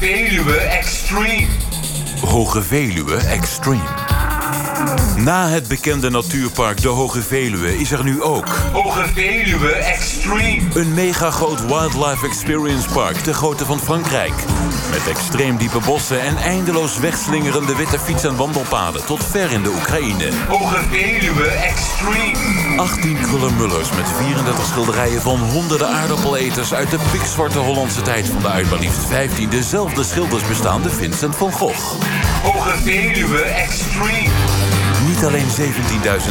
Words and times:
Veluwe 0.00 0.56
Extreme. 0.56 1.48
Hoge 2.22 2.60
Veluwe 2.60 3.16
Extreme. 3.30 4.05
Na 5.16 5.48
het 5.48 5.68
bekende 5.68 6.10
natuurpark 6.10 6.82
De 6.82 6.88
Hoge 6.88 7.22
Veluwe 7.22 7.78
is 7.78 7.90
er 7.90 8.04
nu 8.04 8.22
ook... 8.22 8.48
Hoge 8.72 9.04
Veluwe 9.14 9.72
Extreme. 9.72 10.62
Een 10.74 10.94
mega 10.94 11.30
groot 11.30 11.66
wildlife 11.66 12.26
experience 12.26 12.88
park 12.88 13.16
ter 13.16 13.34
grootte 13.34 13.64
van 13.64 13.78
Frankrijk. 13.78 14.32
Met 14.90 15.08
extreem 15.08 15.56
diepe 15.56 15.78
bossen 15.86 16.20
en 16.20 16.36
eindeloos 16.36 16.98
wegslingerende 16.98 17.76
witte 17.76 17.98
fiets- 17.98 18.24
en 18.24 18.36
wandelpaden... 18.36 19.04
tot 19.06 19.24
ver 19.24 19.52
in 19.52 19.62
de 19.62 19.68
Oekraïne. 19.68 20.30
Hoge 20.48 20.82
Veluwe 20.90 21.46
Extreme. 21.46 22.76
18 22.76 23.20
krullenmullers 23.20 23.90
met 23.90 24.08
34 24.18 24.66
schilderijen 24.66 25.20
van 25.20 25.38
honderden 25.38 25.88
aardappeleters... 25.88 26.74
uit 26.74 26.90
de 26.90 26.98
pikzwarte 27.12 27.58
Hollandse 27.58 28.02
tijd 28.02 28.28
van 28.28 28.42
de 28.42 28.48
uit 28.48 28.70
maar 28.70 28.78
liefst 28.78 29.06
15 29.06 29.50
dezelfde 29.50 30.04
schilders 30.04 30.46
bestaande 30.48 30.90
Vincent 30.90 31.36
van 31.36 31.52
Gogh. 31.52 31.94
Hoge 32.42 32.78
Veluwe 32.82 33.40
Extreme. 33.40 34.75
Niet 35.16 35.24
alleen 35.24 35.48
17.000 35.48 35.52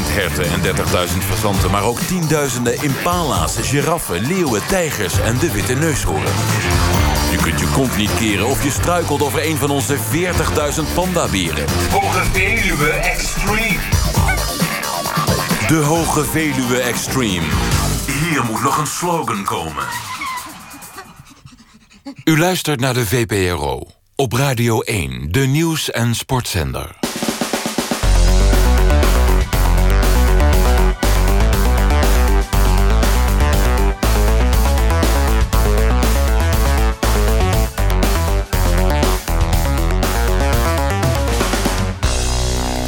herten 0.06 0.46
en 0.52 0.62
30.000 0.62 1.18
fazanten... 1.18 1.72
maar 1.72 1.84
ook 1.84 2.00
tienduizenden 2.00 2.84
impala's, 2.84 3.58
giraffen, 3.62 4.22
leeuwen, 4.22 4.68
tijgers 4.68 5.20
en 5.20 5.38
de 5.38 5.52
witte 5.52 5.74
neushoorn. 5.74 6.24
Je 7.32 7.38
kunt 7.42 7.60
je 7.60 7.68
kont 7.68 7.98
niet 7.98 8.16
keren 8.16 8.48
of 8.48 8.64
je 8.64 8.72
struikelt 8.72 9.22
over 9.22 9.46
een 9.46 9.58
van 9.58 9.70
onze 9.70 9.96
40.000 9.98 10.94
pandaberen. 10.94 11.66
Hoge 11.92 12.24
Veluwe 12.32 12.90
Extreme. 12.90 13.80
De 15.68 15.82
Hoge 15.84 16.26
Veluwe 16.26 16.78
Extreme. 16.78 17.48
Hier 18.06 18.44
moet 18.44 18.64
nog 18.64 18.78
een 18.78 18.88
slogan 18.88 19.44
komen. 19.44 19.86
U 22.24 22.40
luistert 22.40 22.80
naar 22.80 22.94
de 22.94 23.06
VPRO. 23.06 23.88
Op 24.16 24.34
Radio 24.34 24.80
1, 24.80 25.32
de 25.32 25.46
nieuws- 25.46 25.92
en 25.92 26.16
sportzender. 26.16 27.05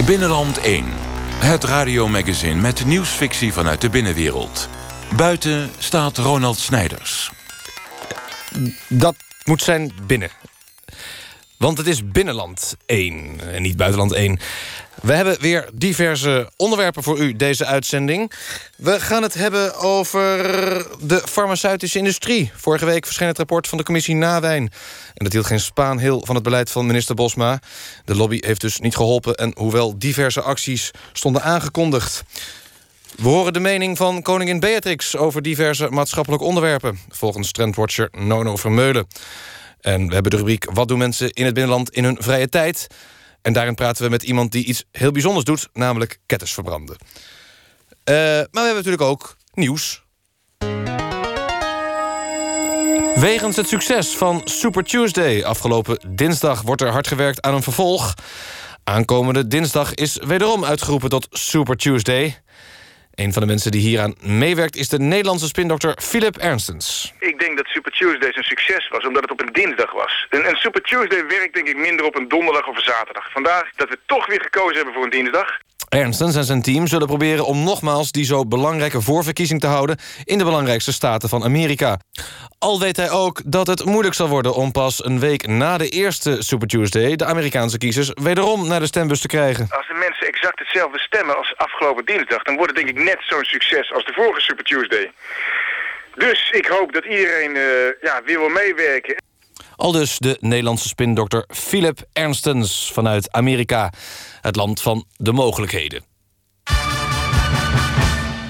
Binnenland 0.07 0.57
1. 0.57 0.85
Het 1.39 1.63
radiomagazine 1.63 2.61
met 2.61 2.85
nieuwsfictie 2.85 3.53
vanuit 3.53 3.81
de 3.81 3.89
binnenwereld. 3.89 4.69
Buiten 5.15 5.69
staat 5.77 6.17
Ronald 6.17 6.57
Snijders. 6.57 7.31
Dat 8.87 9.15
moet 9.43 9.61
zijn 9.61 9.91
binnen. 10.05 10.29
Want 11.57 11.77
het 11.77 11.87
is 11.87 12.11
binnenland 12.11 12.75
1 12.85 13.39
en 13.53 13.61
niet 13.61 13.77
buitenland 13.77 14.11
1. 14.11 14.39
We 15.01 15.13
hebben 15.13 15.41
weer 15.41 15.69
diverse 15.73 16.51
onderwerpen 16.55 17.03
voor 17.03 17.17
u 17.17 17.35
deze 17.35 17.65
uitzending. 17.65 18.31
We 18.75 18.99
gaan 18.99 19.23
het 19.23 19.33
hebben 19.33 19.75
over 19.75 20.37
de 21.01 21.21
farmaceutische 21.25 21.97
industrie. 21.97 22.51
Vorige 22.55 22.85
week 22.85 23.05
verscheen 23.05 23.27
het 23.27 23.37
rapport 23.37 23.67
van 23.67 23.77
de 23.77 23.83
commissie 23.83 24.15
Nawijn. 24.15 24.71
En 25.13 25.23
dat 25.23 25.33
hield 25.33 25.45
geen 25.45 25.59
spaan 25.59 25.97
heel 25.97 26.25
van 26.25 26.35
het 26.35 26.43
beleid 26.43 26.71
van 26.71 26.85
minister 26.85 27.15
Bosma. 27.15 27.59
De 28.05 28.15
lobby 28.15 28.37
heeft 28.45 28.61
dus 28.61 28.79
niet 28.79 28.95
geholpen... 28.95 29.35
en 29.35 29.51
hoewel 29.55 29.99
diverse 29.99 30.41
acties 30.41 30.91
stonden 31.13 31.43
aangekondigd. 31.43 32.23
We 33.15 33.27
horen 33.27 33.53
de 33.53 33.59
mening 33.59 33.97
van 33.97 34.21
koningin 34.21 34.59
Beatrix... 34.59 35.15
over 35.15 35.41
diverse 35.41 35.87
maatschappelijke 35.89 36.45
onderwerpen. 36.45 36.99
Volgens 37.09 37.51
trendwatcher 37.51 38.09
Nono 38.11 38.55
Vermeulen. 38.55 39.07
En 39.87 40.07
we 40.07 40.13
hebben 40.13 40.31
de 40.31 40.37
rubriek 40.37 40.71
Wat 40.73 40.87
doen 40.87 40.97
mensen 40.97 41.31
in 41.31 41.45
het 41.45 41.53
binnenland 41.53 41.89
in 41.89 42.03
hun 42.03 42.17
vrije 42.19 42.49
tijd... 42.49 42.87
En 43.41 43.53
daarin 43.53 43.75
praten 43.75 44.03
we 44.03 44.09
met 44.09 44.23
iemand 44.23 44.51
die 44.51 44.65
iets 44.65 44.83
heel 44.91 45.11
bijzonders 45.11 45.45
doet... 45.45 45.69
namelijk 45.73 46.19
ketters 46.25 46.53
verbranden. 46.53 46.97
Uh, 46.99 48.15
maar 48.15 48.47
we 48.51 48.59
hebben 48.59 48.75
natuurlijk 48.75 49.01
ook 49.01 49.37
nieuws. 49.53 50.03
Wegens 53.15 53.55
het 53.55 53.67
succes 53.67 54.15
van 54.15 54.41
Super 54.45 54.83
Tuesday 54.83 55.43
afgelopen 55.43 55.99
dinsdag... 56.07 56.61
wordt 56.61 56.81
er 56.81 56.91
hard 56.91 57.07
gewerkt 57.07 57.41
aan 57.41 57.53
een 57.53 57.63
vervolg. 57.63 58.13
Aankomende 58.83 59.47
dinsdag 59.47 59.93
is 59.93 60.17
wederom 60.25 60.65
uitgeroepen 60.65 61.09
tot 61.09 61.27
Super 61.31 61.75
Tuesday... 61.75 62.41
Een 63.17 63.33
van 63.33 63.41
de 63.41 63.47
mensen 63.47 63.71
die 63.71 63.81
hieraan 63.81 64.15
meewerkt 64.21 64.75
is 64.75 64.89
de 64.89 64.99
Nederlandse 64.99 65.47
spindokter 65.47 65.97
Philip 66.01 66.37
Ernstens. 66.37 67.13
Ik 67.19 67.39
denk 67.39 67.57
dat 67.57 67.65
Super 67.67 67.91
Tuesday 67.91 68.31
een 68.33 68.43
succes 68.43 68.87
was, 68.89 69.05
omdat 69.07 69.21
het 69.21 69.31
op 69.31 69.41
een 69.41 69.53
dinsdag 69.53 69.91
was. 69.91 70.27
En, 70.29 70.55
Super 70.55 70.81
Tuesday 70.81 71.27
werkt 71.27 71.53
denk 71.53 71.67
ik 71.67 71.77
minder 71.77 72.05
op 72.05 72.15
een 72.15 72.27
donderdag 72.27 72.67
of 72.67 72.75
een 72.75 72.83
zaterdag. 72.83 73.31
Vandaar 73.31 73.71
dat 73.75 73.89
we 73.89 73.99
toch 74.05 74.25
weer 74.27 74.41
gekozen 74.41 74.75
hebben 74.75 74.93
voor 74.93 75.03
een 75.03 75.09
dinsdag. 75.09 75.57
Ernstens 75.89 76.35
en 76.35 76.43
zijn 76.43 76.61
team 76.61 76.87
zullen 76.87 77.07
proberen 77.07 77.45
om 77.45 77.63
nogmaals 77.63 78.11
die 78.11 78.25
zo 78.25 78.45
belangrijke 78.45 79.01
voorverkiezing 79.01 79.59
te 79.59 79.67
houden 79.67 79.97
in 80.23 80.37
de 80.37 80.43
belangrijkste 80.43 80.93
staten 80.93 81.29
van 81.29 81.43
Amerika. 81.43 81.97
Al 82.59 82.79
weet 82.79 82.97
hij 82.97 83.09
ook 83.09 83.41
dat 83.45 83.67
het 83.67 83.85
moeilijk 83.85 84.15
zal 84.15 84.27
worden 84.27 84.53
om 84.53 84.71
pas 84.71 85.05
een 85.05 85.19
week 85.19 85.47
na 85.47 85.77
de 85.77 85.89
eerste 85.89 86.35
Super 86.39 86.67
Tuesday 86.67 87.15
de 87.15 87.25
Amerikaanse 87.25 87.77
kiezers 87.77 88.11
wederom 88.13 88.67
naar 88.67 88.79
de 88.79 88.85
stembus 88.85 89.21
te 89.21 89.27
krijgen. 89.27 89.67
Als 89.69 89.87
de 89.87 89.93
mensen 89.93 90.27
exact 90.27 90.59
hetzelfde 90.59 90.99
stemmen 90.99 91.37
als 91.37 91.53
afgelopen 91.57 92.05
dinsdag, 92.05 92.43
dan 92.43 92.55
wordt 92.55 92.75
het 92.75 92.85
denk 92.85 92.97
ik 92.97 93.03
net 93.03 93.17
zo'n 93.19 93.43
succes 93.43 93.93
als 93.93 94.05
de 94.05 94.13
vorige 94.13 94.41
Super 94.41 94.63
Tuesday. 94.63 95.11
Dus 96.15 96.49
ik 96.51 96.65
hoop 96.65 96.93
dat 96.93 97.05
iedereen 97.05 97.55
uh, 97.55 97.63
ja, 98.01 98.21
weer 98.25 98.39
wil 98.39 98.49
meewerken. 98.49 99.15
Al 99.77 99.91
dus 99.91 100.17
de 100.17 100.37
Nederlandse 100.39 100.87
spindokter 100.87 101.45
Philip 101.47 102.07
Ernstens 102.13 102.91
vanuit 102.93 103.31
Amerika. 103.31 103.91
Het 104.41 104.55
land 104.55 104.81
van 104.81 105.05
de 105.15 105.31
mogelijkheden. 105.31 106.03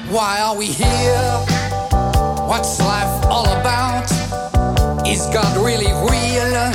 Why 0.10 0.38
are 0.40 0.58
we 0.58 0.66
here? 0.66 1.44
What's 2.46 2.78
life 2.78 3.28
all 3.28 3.46
about? 3.46 4.12
Is 5.08 5.20
God 5.20 5.66
really 5.66 5.94
real? 6.10 6.72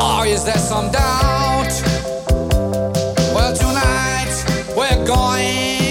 Or 0.00 0.26
is 0.26 0.42
there 0.42 0.58
some 0.58 0.90
doubt? 0.90 1.82
Well, 3.34 3.54
tonight 3.56 4.44
we're 4.76 5.04
going 5.04 5.85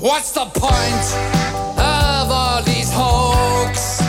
What's 0.00 0.32
the 0.32 0.46
point 0.46 1.06
of 1.78 2.30
all 2.30 2.62
these 2.62 2.90
hoax? 2.90 4.00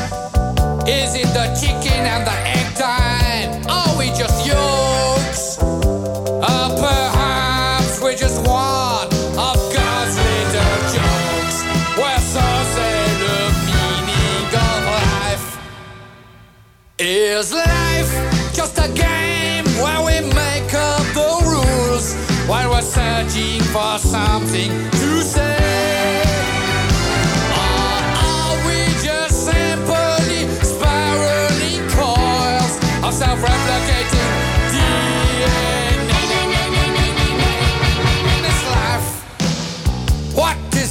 Is 0.87 1.15
it 1.15 1.27
the 1.33 1.51
chicken 1.59 2.05
and 2.07 2.25
the 2.25 2.31
egg 2.47 2.75
time? 2.77 3.61
Are 3.69 3.97
we 3.99 4.05
just 4.15 4.47
yokes? 4.47 5.57
Or 5.61 6.69
perhaps 6.79 8.01
we 8.01 8.15
just 8.15 8.39
one 8.47 9.07
of 9.35 9.59
God's 9.75 10.15
little 10.15 10.79
jokes? 10.95 11.57
Well, 11.97 12.19
so 12.21 12.47
say 12.71 13.03
the 13.19 13.51
meaning 13.67 14.47
of 14.47 14.79
life. 14.95 15.59
Is 16.99 17.51
life 17.51 18.53
just 18.53 18.77
a 18.77 18.87
game 18.93 19.65
where 19.83 19.99
we 20.05 20.25
make 20.33 20.73
up 20.73 21.03
the 21.13 21.31
rules 21.43 22.15
while 22.47 22.69
we're 22.69 22.81
searching 22.81 23.61
for 23.73 23.97
something 23.97 24.71
to 24.91 25.21
say? 25.21 25.60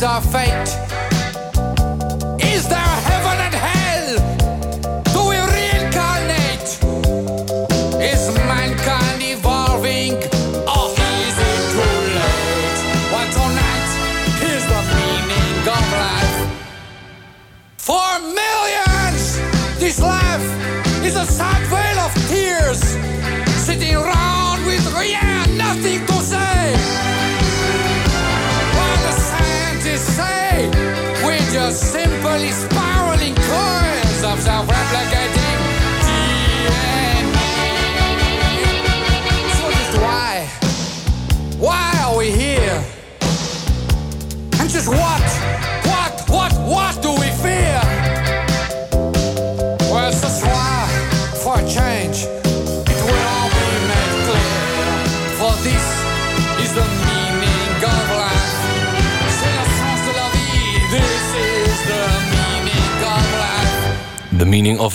Is 0.01 0.05
our 0.05 0.23
fate? 0.23 0.71
Is 2.43 2.67
there 2.69 2.95
heaven 3.09 3.37
and 3.47 3.55
hell? 3.67 4.11
Do 5.13 5.21
we 5.29 5.37
reincarnate? 5.57 6.71
Is 8.01 8.23
mankind 8.53 9.21
evolving? 9.35 10.15
Or 10.75 10.87
is 11.27 11.37
it 11.49 11.61
too 11.75 11.97
late? 12.17 12.81
Well, 13.13 13.29
tonight 13.39 13.91
is 14.53 14.63
the 14.73 14.83
meaning 14.97 15.69
of 15.77 15.87
life. 16.05 16.39
For 17.77 18.11
millions, 18.41 19.25
this 19.81 20.01
life 20.01 20.49
is 21.05 21.17
a 21.17 21.27
sad 21.27 21.60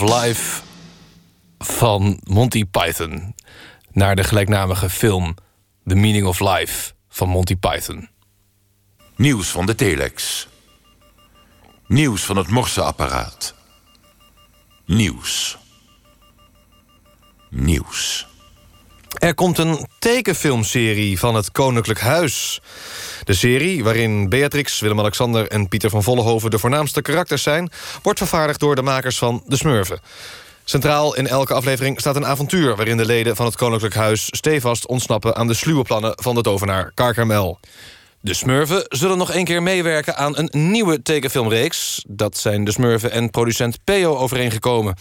of 0.02 0.24
Life 0.24 0.62
van 1.58 2.20
Monty 2.24 2.66
Python. 2.66 3.36
Naar 3.92 4.16
de 4.16 4.24
gelijknamige 4.24 4.90
film 4.90 5.36
The 5.86 5.96
Meaning 5.96 6.26
of 6.26 6.40
Life 6.40 6.94
van 7.10 7.30
Monty 7.30 7.56
Python. 7.56 8.10
Nieuws 9.16 9.48
van 9.48 9.66
de 9.66 9.76
telex. 9.76 10.48
Nieuws 11.88 12.24
van 12.24 12.38
het 12.38 12.48
morseapparaat. 12.48 13.54
Nieuws. 14.86 15.58
Nieuws. 17.50 18.28
Er 19.16 19.34
komt 19.34 19.58
een 19.58 19.88
tekenfilmserie 20.00 21.20
van 21.20 21.36
het 21.36 21.52
Koninklijk 21.52 22.00
Huis. 22.00 22.62
De 23.24 23.34
serie, 23.34 23.84
waarin 23.84 24.30
Beatrix, 24.30 24.80
Willem-Alexander 24.80 25.48
en 25.48 25.68
Pieter 25.68 25.90
van 25.90 26.04
Vollenhoven... 26.04 26.52
de 26.52 26.60
voornaamste 26.60 27.02
karakters 27.02 27.44
zijn, 27.44 27.72
wordt 28.02 28.20
vervaardigd 28.20 28.60
door 28.60 28.76
de 28.76 28.82
makers 28.82 29.18
van 29.18 29.44
De 29.46 29.58
Smurfen. 29.58 30.00
Centraal 30.64 31.16
in 31.16 31.28
elke 31.28 31.54
aflevering 31.54 32.00
staat 32.00 32.16
een 32.16 32.26
avontuur... 32.26 32.76
waarin 32.76 32.98
de 32.98 33.06
leden 33.06 33.36
van 33.36 33.46
het 33.46 33.56
Koninklijk 33.56 33.96
Huis 33.96 34.28
stevast 34.32 34.88
ontsnappen... 34.88 35.36
aan 35.36 35.48
de 35.48 35.54
sluwe 35.54 35.84
plannen 35.84 36.14
van 36.16 36.36
de 36.36 36.42
tovenaar 36.42 36.92
Karkermel. 36.94 37.60
De 38.22 38.34
Smurfen 38.34 38.86
zullen 38.90 39.18
nog 39.18 39.32
één 39.32 39.46
keer 39.46 39.64
meewerken 39.64 40.16
aan 40.16 40.38
een 40.38 40.50
nieuwe 40.52 41.02
tekenfilmreeks. 41.02 42.04
Dat 42.08 42.38
zijn 42.38 42.64
de 42.64 42.72
Smurfen 42.72 43.12
en 43.12 43.30
producent 43.30 43.78
Peo 43.84 44.16
overeengekomen. 44.16 44.96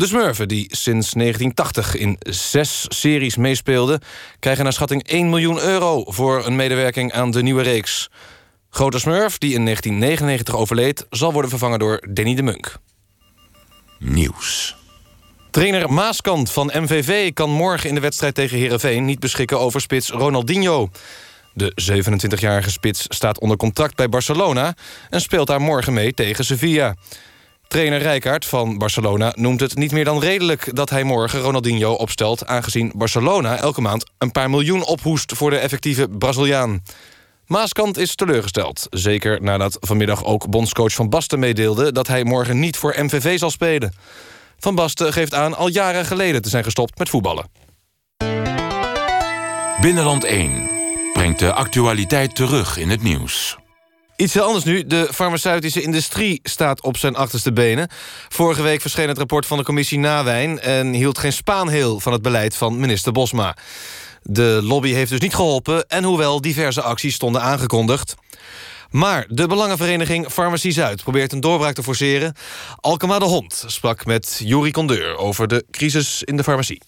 De 0.00 0.06
Smurfen, 0.06 0.48
die 0.48 0.66
sinds 0.70 1.12
1980 1.12 1.96
in 1.96 2.16
zes 2.20 2.84
series 2.88 3.36
meespeelden... 3.36 4.00
krijgen 4.38 4.64
naar 4.64 4.72
schatting 4.72 5.02
1 5.06 5.28
miljoen 5.28 5.60
euro 5.60 6.04
voor 6.06 6.46
een 6.46 6.56
medewerking 6.56 7.12
aan 7.12 7.30
de 7.30 7.42
nieuwe 7.42 7.62
reeks. 7.62 8.10
Grote 8.70 8.98
Smurf, 8.98 9.38
die 9.38 9.54
in 9.54 9.64
1999 9.64 10.56
overleed... 10.56 11.06
zal 11.10 11.32
worden 11.32 11.50
vervangen 11.50 11.78
door 11.78 12.02
Danny 12.10 12.34
de 12.34 12.42
Munk. 12.42 12.76
Nieuws. 13.98 14.76
Trainer 15.50 15.92
Maaskant 15.92 16.50
van 16.50 16.70
MVV 16.74 17.32
kan 17.32 17.50
morgen 17.50 17.88
in 17.88 17.94
de 17.94 18.00
wedstrijd 18.00 18.34
tegen 18.34 18.58
Heerenveen... 18.58 19.04
niet 19.04 19.20
beschikken 19.20 19.60
over 19.60 19.80
spits 19.80 20.10
Ronaldinho. 20.10 20.88
De 21.54 21.72
27-jarige 21.92 22.70
spits 22.70 23.04
staat 23.08 23.40
onder 23.40 23.56
contract 23.56 23.96
bij 23.96 24.08
Barcelona... 24.08 24.74
en 25.10 25.20
speelt 25.20 25.46
daar 25.46 25.60
morgen 25.60 25.92
mee 25.92 26.12
tegen 26.12 26.44
Sevilla. 26.44 26.94
Trainer 27.70 27.98
Rijkaard 27.98 28.46
van 28.46 28.78
Barcelona 28.78 29.32
noemt 29.36 29.60
het 29.60 29.74
niet 29.76 29.92
meer 29.92 30.04
dan 30.04 30.20
redelijk... 30.20 30.76
dat 30.76 30.90
hij 30.90 31.04
morgen 31.04 31.40
Ronaldinho 31.40 31.92
opstelt... 31.92 32.46
aangezien 32.46 32.92
Barcelona 32.96 33.56
elke 33.56 33.80
maand 33.80 34.10
een 34.18 34.30
paar 34.30 34.50
miljoen 34.50 34.84
ophoest... 34.84 35.32
voor 35.36 35.50
de 35.50 35.56
effectieve 35.56 36.08
Braziliaan. 36.08 36.82
Maaskant 37.46 37.98
is 37.98 38.14
teleurgesteld. 38.14 38.86
Zeker 38.90 39.42
nadat 39.42 39.76
vanmiddag 39.80 40.24
ook 40.24 40.48
bondscoach 40.48 40.92
Van 40.92 41.08
Basten 41.08 41.38
meedeelde... 41.38 41.92
dat 41.92 42.06
hij 42.06 42.24
morgen 42.24 42.58
niet 42.58 42.76
voor 42.76 42.94
MVV 42.98 43.38
zal 43.38 43.50
spelen. 43.50 43.94
Van 44.58 44.74
Basten 44.74 45.12
geeft 45.12 45.34
aan 45.34 45.56
al 45.56 45.68
jaren 45.68 46.04
geleden 46.04 46.42
te 46.42 46.48
zijn 46.48 46.64
gestopt 46.64 46.98
met 46.98 47.08
voetballen. 47.08 47.50
Binnenland 49.80 50.24
1 50.24 50.70
brengt 51.12 51.38
de 51.38 51.52
actualiteit 51.52 52.34
terug 52.34 52.76
in 52.76 52.88
het 52.88 53.02
nieuws. 53.02 53.59
Iets 54.20 54.34
heel 54.34 54.42
anders 54.42 54.64
nu. 54.64 54.86
De 54.86 55.08
farmaceutische 55.12 55.82
industrie 55.82 56.40
staat 56.42 56.82
op 56.82 56.96
zijn 56.96 57.16
achterste 57.16 57.52
benen. 57.52 57.88
Vorige 58.28 58.62
week 58.62 58.80
verscheen 58.80 59.08
het 59.08 59.18
rapport 59.18 59.46
van 59.46 59.58
de 59.58 59.64
commissie 59.64 59.98
Nawijn... 59.98 60.60
en 60.60 60.92
hield 60.92 61.18
geen 61.18 61.32
spaanheel 61.32 62.00
van 62.00 62.12
het 62.12 62.22
beleid 62.22 62.56
van 62.56 62.80
minister 62.80 63.12
Bosma. 63.12 63.56
De 64.22 64.60
lobby 64.62 64.92
heeft 64.92 65.10
dus 65.10 65.20
niet 65.20 65.34
geholpen... 65.34 65.88
en 65.88 66.04
hoewel 66.04 66.40
diverse 66.40 66.82
acties 66.82 67.14
stonden 67.14 67.42
aangekondigd... 67.42 68.14
Maar 68.90 69.26
de 69.28 69.46
belangenvereniging 69.46 70.26
Farmacie 70.30 70.72
Zuid 70.72 71.02
probeert 71.02 71.32
een 71.32 71.40
doorbraak 71.40 71.74
te 71.74 71.82
forceren. 71.82 72.34
Alkema 72.76 73.18
de 73.18 73.24
Hond 73.24 73.64
sprak 73.66 74.06
met 74.06 74.40
Juri 74.44 74.70
Condeur 74.70 75.16
over 75.16 75.48
de 75.48 75.64
crisis 75.70 76.22
in 76.22 76.36
de 76.36 76.42
farmacie. 76.42 76.80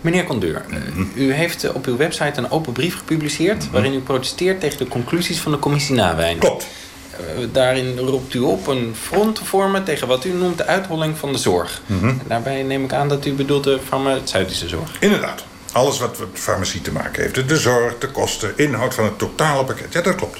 Meneer 0.00 0.24
Condeur, 0.24 0.64
u 1.14 1.32
heeft 1.32 1.64
eh, 1.64 1.74
op 1.74 1.86
uw 1.86 1.96
website 1.96 2.38
een 2.38 2.50
open 2.50 2.72
brief 2.72 2.96
gepubliceerd... 2.96 3.70
waarin 3.70 3.94
u 3.94 4.00
protesteert 4.00 4.60
tegen 4.60 4.78
de 4.78 4.88
conclusies 4.88 5.38
van 5.40 5.52
de 5.52 5.58
commissie 5.58 5.94
Nawijn. 5.94 6.38
Klopt. 6.38 6.66
Eh, 7.10 7.18
Daarin 7.52 7.98
roept 7.98 8.34
u 8.34 8.38
op 8.38 8.66
een 8.66 8.94
front 9.00 9.34
te 9.36 9.44
vormen 9.44 9.84
tegen 9.84 10.06
wat 10.08 10.24
u 10.24 10.32
noemt 10.32 10.58
de 10.58 10.66
uitholling 10.66 11.18
van 11.18 11.32
de 11.32 11.38
zorg. 11.38 11.82
En 11.88 12.20
daarbij 12.26 12.62
neem 12.62 12.84
ik 12.84 12.92
aan 12.92 13.08
dat 13.08 13.26
u 13.26 13.32
bedoelt 13.32 13.64
de 13.64 13.78
farmaceutische 13.88 14.68
zorg. 14.68 14.96
Inderdaad. 15.00 15.44
Alles 15.72 15.98
wat 15.98 16.18
met 16.18 16.28
farmacie 16.32 16.80
te 16.80 16.92
maken 16.92 17.22
heeft. 17.22 17.48
De 17.48 17.56
zorg, 17.56 17.98
de 17.98 18.08
kosten, 18.10 18.52
inhoud 18.56 18.94
van 18.94 19.04
het 19.04 19.18
totale 19.18 19.64
pakket. 19.64 19.92
Ja, 19.92 20.00
dat 20.00 20.14
klopt. 20.14 20.38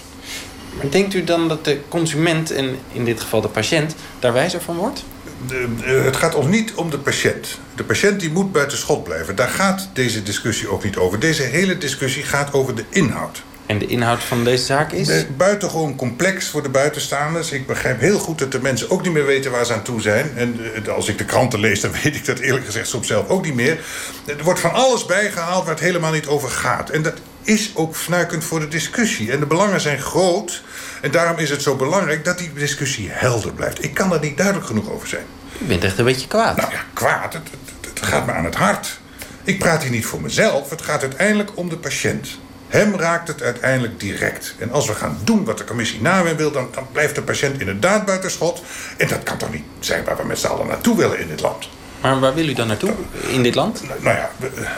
Maar 0.76 0.90
denkt 0.90 1.14
u 1.14 1.24
dan 1.24 1.48
dat 1.48 1.64
de 1.64 1.80
consument, 1.88 2.50
en 2.50 2.78
in 2.92 3.04
dit 3.04 3.20
geval 3.20 3.40
de 3.40 3.48
patiënt, 3.48 3.94
daar 4.18 4.32
wijzer 4.32 4.60
van 4.60 4.76
wordt? 4.76 5.04
De- 5.46 5.68
de- 5.80 5.86
het 5.86 6.16
gaat 6.16 6.34
ons 6.34 6.46
niet 6.46 6.74
om 6.74 6.90
de 6.90 6.98
patiënt. 6.98 7.58
De 7.74 7.84
patiënt 7.84 8.20
die 8.20 8.30
moet 8.30 8.52
buiten 8.52 8.78
schot 8.78 9.04
blijven. 9.04 9.36
Daar 9.36 9.48
gaat 9.48 9.88
deze 9.92 10.22
discussie 10.22 10.68
ook 10.70 10.84
niet 10.84 10.96
over. 10.96 11.18
Deze 11.20 11.42
hele 11.42 11.78
discussie 11.78 12.22
gaat 12.22 12.52
over 12.52 12.74
de 12.74 12.84
inhoud. 12.88 13.42
En 13.66 13.78
de 13.78 13.86
inhoud 13.86 14.22
van 14.24 14.44
deze 14.44 14.64
zaak 14.64 14.92
is? 14.92 15.26
Buitengewoon 15.36 15.96
complex 15.96 16.48
voor 16.48 16.62
de 16.62 16.68
buitenstaanders. 16.68 17.50
Ik 17.50 17.66
begrijp 17.66 18.00
heel 18.00 18.18
goed 18.18 18.38
dat 18.38 18.52
de 18.52 18.60
mensen 18.60 18.90
ook 18.90 19.02
niet 19.02 19.12
meer 19.12 19.26
weten 19.26 19.50
waar 19.50 19.66
ze 19.66 19.72
aan 19.72 19.82
toe 19.82 20.00
zijn. 20.00 20.32
En 20.36 20.58
eh, 20.84 20.94
als 20.94 21.08
ik 21.08 21.18
de 21.18 21.24
kranten 21.24 21.60
lees, 21.60 21.80
dan 21.80 21.92
weet 22.02 22.14
ik 22.14 22.24
dat 22.24 22.38
eerlijk 22.38 22.64
gezegd 22.64 22.88
soms 22.88 23.06
zelf 23.06 23.28
ook 23.28 23.44
niet 23.44 23.54
meer. 23.54 23.78
Er 24.26 24.44
wordt 24.44 24.60
van 24.60 24.72
alles 24.72 25.06
bijgehaald 25.06 25.64
waar 25.64 25.74
het 25.74 25.84
helemaal 25.84 26.12
niet 26.12 26.26
over 26.26 26.48
gaat. 26.50 26.90
En 26.90 27.02
dat 27.02 27.14
is 27.42 27.70
ook 27.74 27.96
fnuikend 27.96 28.44
voor 28.44 28.60
de 28.60 28.68
discussie. 28.68 29.32
En 29.32 29.40
de 29.40 29.46
belangen 29.46 29.80
zijn 29.80 30.00
groot. 30.00 30.62
En 31.00 31.10
daarom 31.10 31.38
is 31.38 31.50
het 31.50 31.62
zo 31.62 31.75
belangrijk 31.76 32.25
dat 32.25 32.38
die 32.38 32.52
discussie 32.52 33.08
helder 33.10 33.52
blijft. 33.52 33.84
Ik 33.84 33.94
kan 33.94 34.08
daar 34.10 34.20
niet 34.20 34.37
duidelijk 34.37 34.66
genoeg 34.66 34.90
over 34.90 35.08
zijn. 35.08 35.25
U 35.62 35.64
bent 35.64 35.84
echt 35.84 35.98
een 35.98 36.04
beetje 36.04 36.26
kwaad. 36.26 36.56
Nou 36.56 36.70
ja, 36.72 36.81
kwaad, 36.93 37.32
het, 37.32 37.43
het, 37.50 37.90
het 37.98 38.06
gaat 38.06 38.26
me 38.26 38.32
aan 38.32 38.44
het 38.44 38.54
hart. 38.54 39.00
Ik 39.44 39.58
praat 39.58 39.82
hier 39.82 39.90
niet 39.90 40.06
voor 40.06 40.20
mezelf, 40.20 40.70
het 40.70 40.82
gaat 40.82 41.02
uiteindelijk 41.02 41.50
om 41.54 41.69
de 41.69 41.76
patiënt. 41.78 42.28
Hem 42.69 42.94
raakt 42.96 43.28
het 43.28 43.43
uiteindelijk 43.43 44.00
direct. 44.00 44.54
En 44.58 44.72
als 44.72 44.87
we 44.87 44.94
gaan 44.94 45.19
doen 45.25 45.44
wat 45.44 45.58
de 45.58 45.64
commissie 45.64 46.00
nawijn 46.00 46.37
wil... 46.37 46.50
Dan, 46.50 46.69
dan 46.75 46.87
blijft 46.93 47.14
de 47.14 47.22
patiënt 47.22 47.60
inderdaad 47.60 48.04
buiten 48.06 48.30
schot. 48.30 48.62
En 48.97 49.09
dat 49.09 49.23
kan 49.23 49.37
toch 49.37 49.52
niet 49.52 49.64
zijn 49.80 50.04
waar 50.04 50.16
we 50.16 50.25
met 50.25 50.38
z'n 50.38 50.47
allen 50.47 50.66
naartoe 50.66 50.97
willen 50.97 51.18
in 51.18 51.28
dit 51.28 51.40
land. 51.40 51.68
Maar 52.00 52.20
waar 52.20 52.35
wil 52.35 52.49
u 52.49 52.52
dan 52.52 52.66
naartoe 52.66 52.92
in 53.28 53.42
dit 53.42 53.54
land? 53.54 53.82
Nou 54.00 54.16
ja, 54.16 54.30
we- 54.37 54.50
eh, 54.56 54.68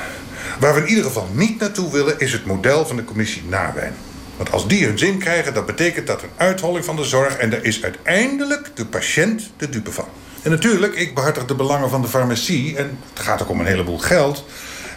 waar 0.61 0.75
we 0.75 0.81
in 0.81 0.87
ieder 0.87 1.05
geval 1.05 1.29
niet 1.33 1.61
naartoe 1.61 1.93
willen... 1.93 2.19
is 2.21 2.33
het 2.33 2.47
model 2.47 2.87
van 2.87 2.97
de 2.97 3.05
commissie 3.05 3.43
nawijn. 3.49 3.95
Want 4.39 4.53
als 4.53 4.69
die 4.69 4.85
hun 4.85 4.99
zin 4.99 5.19
krijgen, 5.19 5.55
dat 5.55 5.67
betekent 5.67 6.07
dat 6.07 6.23
een 6.23 6.29
uitholling 6.37 6.85
van 6.85 6.97
de 6.97 7.05
zorg... 7.05 7.37
en 7.37 7.51
daar 7.51 7.65
is 7.65 7.83
uiteindelijk 7.83 8.71
de 8.75 8.87
patiënt 8.87 9.51
de 9.57 9.69
dupe 9.69 9.93
van. 9.93 10.09
En 10.43 10.51
natuurlijk, 10.51 10.95
ik 10.95 11.15
behartig 11.15 11.45
de 11.45 11.55
belangen 11.55 11.91
van 11.91 12.03
de 12.03 12.09
farmacie... 12.09 12.77
en 12.77 12.99
het 13.15 13.25
gaat 13.25 13.43
ook 13.43 13.51
om 13.51 13.61
een 13.61 13.67
heleboel 13.67 13.99
geld... 13.99 14.45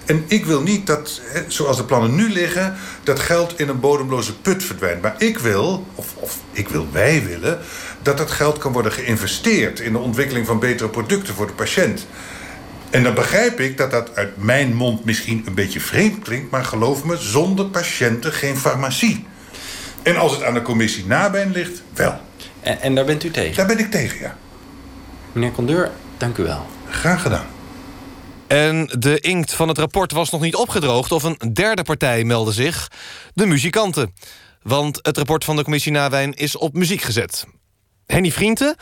En 0.05 0.23
ik 0.27 0.45
wil 0.45 0.61
niet 0.61 0.87
dat, 0.87 1.21
zoals 1.47 1.77
de 1.77 1.83
plannen 1.83 2.15
nu 2.15 2.29
liggen... 2.29 2.75
dat 3.03 3.19
geld 3.19 3.59
in 3.59 3.69
een 3.69 3.79
bodemloze 3.79 4.37
put 4.39 4.63
verdwijnt. 4.63 5.01
Maar 5.01 5.15
ik 5.17 5.39
wil, 5.39 5.85
of, 5.95 6.15
of 6.15 6.37
ik 6.51 6.67
wil, 6.67 6.87
wij 6.91 7.23
willen... 7.25 7.59
dat 8.01 8.17
dat 8.17 8.31
geld 8.31 8.57
kan 8.57 8.71
worden 8.71 8.91
geïnvesteerd... 8.91 9.79
in 9.79 9.91
de 9.91 9.97
ontwikkeling 9.97 10.45
van 10.45 10.59
betere 10.59 10.89
producten 10.89 11.33
voor 11.33 11.47
de 11.47 11.53
patiënt. 11.53 12.07
En 12.89 13.03
dan 13.03 13.13
begrijp 13.13 13.59
ik 13.59 13.77
dat 13.77 13.91
dat 13.91 14.15
uit 14.15 14.37
mijn 14.37 14.75
mond 14.75 15.05
misschien 15.05 15.43
een 15.45 15.53
beetje 15.53 15.79
vreemd 15.79 16.23
klinkt... 16.23 16.51
maar 16.51 16.65
geloof 16.65 17.03
me, 17.03 17.17
zonder 17.17 17.65
patiënten 17.65 18.33
geen 18.33 18.57
farmacie. 18.57 19.25
En 20.03 20.17
als 20.17 20.31
het 20.31 20.43
aan 20.43 20.53
de 20.53 20.61
commissie 20.61 21.05
nabijn 21.05 21.51
ligt, 21.51 21.81
wel. 21.93 22.19
En, 22.61 22.81
en 22.81 22.95
daar 22.95 23.05
bent 23.05 23.23
u 23.23 23.31
tegen? 23.31 23.55
Daar 23.55 23.65
ben 23.65 23.79
ik 23.79 23.91
tegen, 23.91 24.19
ja. 24.19 24.37
Meneer 25.31 25.51
Condeur, 25.51 25.91
dank 26.17 26.37
u 26.37 26.43
wel. 26.43 26.65
Graag 26.89 27.21
gedaan. 27.21 27.45
En 28.47 28.89
de 28.99 29.19
inkt 29.19 29.53
van 29.53 29.67
het 29.67 29.77
rapport 29.77 30.11
was 30.11 30.29
nog 30.29 30.41
niet 30.41 30.55
opgedroogd... 30.55 31.11
of 31.11 31.23
een 31.23 31.53
derde 31.53 31.83
partij 31.83 32.23
meldde 32.23 32.51
zich, 32.51 32.87
de 33.33 33.45
muzikanten. 33.45 34.13
Want 34.61 34.99
het 35.01 35.17
rapport 35.17 35.43
van 35.43 35.55
de 35.55 35.63
commissie 35.63 35.91
Nawijn 35.91 36.33
is 36.33 36.57
op 36.57 36.73
muziek 36.73 37.01
gezet. 37.01 37.45
Henny 38.05 38.31
Vrienden, 38.31 38.75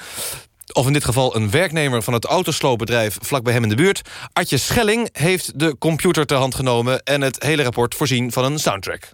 of 0.74 0.88
in 0.88 0.94
dit 0.94 1.04
geval 1.04 1.36
een 1.36 1.50
werknemer 1.50 2.04
van 2.04 2.14
het 2.14 2.26
autosloopbedrijf... 2.26 3.18
vlak 3.22 3.44
bij 3.44 3.54
hem 3.54 3.64
in 3.64 3.70
de 3.70 3.76
buurt, 3.76 4.02
Artje 4.34 4.58
Schelling... 4.58 5.10
heeft 5.12 5.60
de 5.60 5.78
computer 5.78 6.26
ter 6.26 6.38
hand 6.38 6.56
genomen... 6.56 7.04
en 7.04 7.22
het 7.22 7.44
hele 7.44 7.64
rapport 7.64 7.96
voorzien 7.96 8.32
van 8.32 8.46
een 8.46 8.60
soundtrack. 8.60 9.14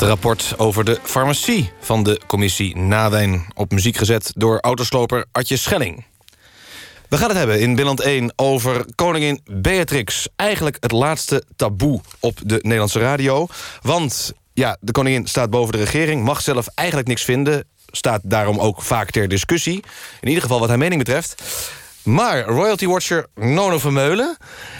Het 0.00 0.08
rapport 0.08 0.54
over 0.56 0.84
de 0.84 0.98
farmacie 1.02 1.72
van 1.80 2.02
de 2.02 2.20
commissie 2.26 2.76
Nawijn... 2.76 3.46
op 3.54 3.70
muziek 3.70 3.96
gezet 3.96 4.32
door 4.34 4.60
autosloper 4.60 5.24
Adje 5.32 5.56
Schelling. 5.56 6.04
We 7.08 7.16
gaan 7.16 7.28
het 7.28 7.36
hebben 7.36 7.60
in 7.60 7.66
Binnenland 7.66 8.00
1 8.00 8.32
over 8.36 8.84
koningin 8.94 9.40
Beatrix. 9.44 10.28
Eigenlijk 10.36 10.76
het 10.80 10.92
laatste 10.92 11.44
taboe 11.56 12.00
op 12.20 12.38
de 12.44 12.58
Nederlandse 12.62 12.98
radio. 12.98 13.46
Want 13.82 14.32
ja, 14.52 14.76
de 14.80 14.92
koningin 14.92 15.26
staat 15.26 15.50
boven 15.50 15.72
de 15.72 15.78
regering... 15.78 16.24
mag 16.24 16.40
zelf 16.40 16.66
eigenlijk 16.74 17.08
niks 17.08 17.24
vinden... 17.24 17.64
staat 17.86 18.20
daarom 18.24 18.58
ook 18.58 18.82
vaak 18.82 19.10
ter 19.10 19.28
discussie. 19.28 19.82
In 20.20 20.28
ieder 20.28 20.42
geval 20.42 20.60
wat 20.60 20.68
haar 20.68 20.78
mening 20.78 21.04
betreft. 21.04 21.42
Maar 22.02 22.44
Royalty 22.44 22.86
Watcher 22.86 23.26
Nono 23.34 23.78
Vermeulen... 23.78 24.36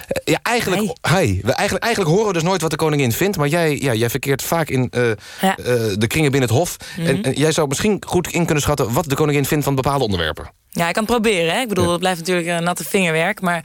eh, 0.09 0.33
Ja, 0.33 0.39
eigenlijk, 0.43 0.81
hi. 0.83 1.41
We 1.43 1.53
eigenlijk, 1.53 1.85
eigenlijk 1.85 2.15
horen 2.15 2.27
we 2.27 2.33
dus 2.33 2.43
nooit 2.43 2.61
wat 2.61 2.71
de 2.71 2.77
koningin 2.77 3.13
vindt... 3.13 3.37
maar 3.37 3.49
jij, 3.49 3.79
ja, 3.81 3.95
jij 3.95 4.11
verkeert 4.11 4.43
vaak 4.43 4.69
in 4.69 4.89
eh, 4.91 5.03
Ja. 5.41 5.57
eh, 5.57 5.65
de 5.95 6.07
kringen 6.07 6.31
binnen 6.31 6.49
het 6.49 6.59
hof. 6.59 6.77
Mhm. 6.97 7.07
en, 7.07 7.23
en 7.23 7.33
jij 7.33 7.53
zou 7.53 7.69
misschien 7.69 8.03
goed 8.07 8.27
in 8.29 8.45
kunnen 8.45 8.63
schatten... 8.63 8.93
wat 8.93 9.09
de 9.09 9.15
koningin 9.15 9.45
vindt 9.45 9.65
van 9.65 9.75
bepaalde 9.75 10.05
onderwerpen. 10.05 10.51
Ja, 10.73 10.87
ik 10.89 10.95
kan 10.95 11.03
het 11.03 11.13
proberen. 11.13 11.55
Hè? 11.55 11.61
Ik 11.61 11.69
bedoel, 11.69 11.91
het 11.91 11.99
blijft 12.01 12.19
natuurlijk 12.19 12.49
een 12.49 12.63
natte 12.65 12.85
vingerwerk. 12.85 13.41
Maar 13.41 13.65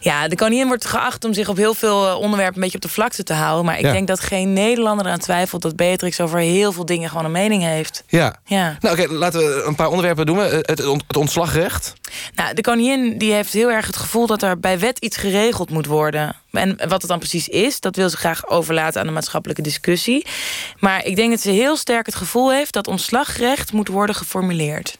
ja, 0.00 0.28
de 0.28 0.36
koningin 0.36 0.66
wordt 0.66 0.84
geacht 0.84 1.24
om 1.24 1.32
zich 1.34 1.48
op 1.48 1.56
heel 1.56 1.74
veel 1.74 2.08
eh, 2.08 2.14
onderwerpen... 2.20 2.54
een 2.54 2.60
beetje 2.60 2.76
op 2.76 2.82
de 2.82 2.88
vlakte 2.88 3.22
te 3.22 3.32
houden. 3.32 3.64
Maar 3.64 3.78
ik 3.78 3.84
Ja. 3.84 3.92
denk 3.92 4.06
dat 4.06 4.20
geen 4.20 4.52
Nederlander 4.52 5.06
eraan 5.06 5.18
twijfelt... 5.18 5.62
dat 5.62 5.76
Beatrix 5.76 6.20
over 6.20 6.38
heel 6.38 6.72
veel 6.72 6.84
dingen 6.84 7.08
gewoon 7.08 7.24
een 7.24 7.30
mening 7.30 7.62
heeft. 7.62 8.04
Ja. 8.06 8.36
Ja. 8.44 8.76
Nou, 8.80 9.00
oké, 9.00 9.12
laten 9.12 9.40
we 9.40 9.62
een 9.66 9.74
paar 9.74 9.88
onderwerpen 9.88 10.26
doen. 10.26 10.42
Eh, 10.42 10.50
Het, 10.50 10.78
het 10.78 11.16
ontslagrecht. 11.16 11.92
Nou, 12.34 12.54
de 12.54 12.62
koningin 12.62 13.18
die 13.18 13.32
heeft 13.32 13.52
heel 13.52 13.70
erg 13.70 13.86
het 13.86 13.96
gevoel 13.96 14.26
dat 14.26 14.42
er 14.42 14.60
bij 14.60 14.78
wet 14.78 14.98
iets 14.98 15.16
geregeld 15.16 15.70
moet 15.70 15.86
worden. 15.86 16.36
En 16.50 16.76
wat 16.88 17.00
het 17.00 17.10
dan 17.10 17.18
precies 17.18 17.48
is, 17.48 17.80
dat 17.80 17.96
wil 17.96 18.10
ze 18.10 18.16
graag 18.16 18.48
overlaten 18.48 19.00
aan 19.00 19.06
de 19.06 19.12
maatschappelijke 19.12 19.62
discussie. 19.62 20.26
Maar 20.78 21.04
ik 21.04 21.16
denk 21.16 21.30
dat 21.30 21.40
ze 21.40 21.50
heel 21.50 21.76
sterk 21.76 22.06
het 22.06 22.14
gevoel 22.14 22.52
heeft 22.52 22.72
dat 22.72 22.86
ontslagrecht 22.88 23.72
moet 23.72 23.88
worden 23.88 24.14
geformuleerd. 24.14 24.96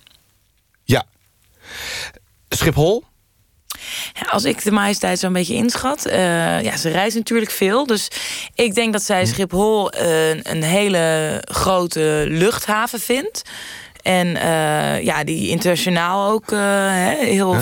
Schiphol. 2.48 3.04
Als 4.30 4.44
ik 4.44 4.62
de 4.62 4.70
majesteit 4.70 5.18
zo'n 5.18 5.32
beetje 5.32 5.54
inschat, 5.54 6.06
eh, 6.06 6.62
ja, 6.62 6.76
ze 6.76 6.88
reist 6.90 7.16
natuurlijk 7.16 7.50
veel. 7.50 7.86
Dus 7.86 8.08
ik 8.54 8.74
denk 8.74 8.92
dat 8.92 9.02
zij 9.02 9.26
Schiphol 9.26 9.90
eh, 9.90 10.28
een 10.28 10.62
hele 10.62 11.42
grote 11.50 12.24
luchthaven 12.28 13.00
vindt. 13.00 13.42
En 14.04 14.36
eh, 14.36 15.02
ja, 15.02 15.24
die 15.24 15.48
internationaal 15.48 16.30
ook 16.30 16.52
eh, 16.52 16.58
heel, 17.08 17.56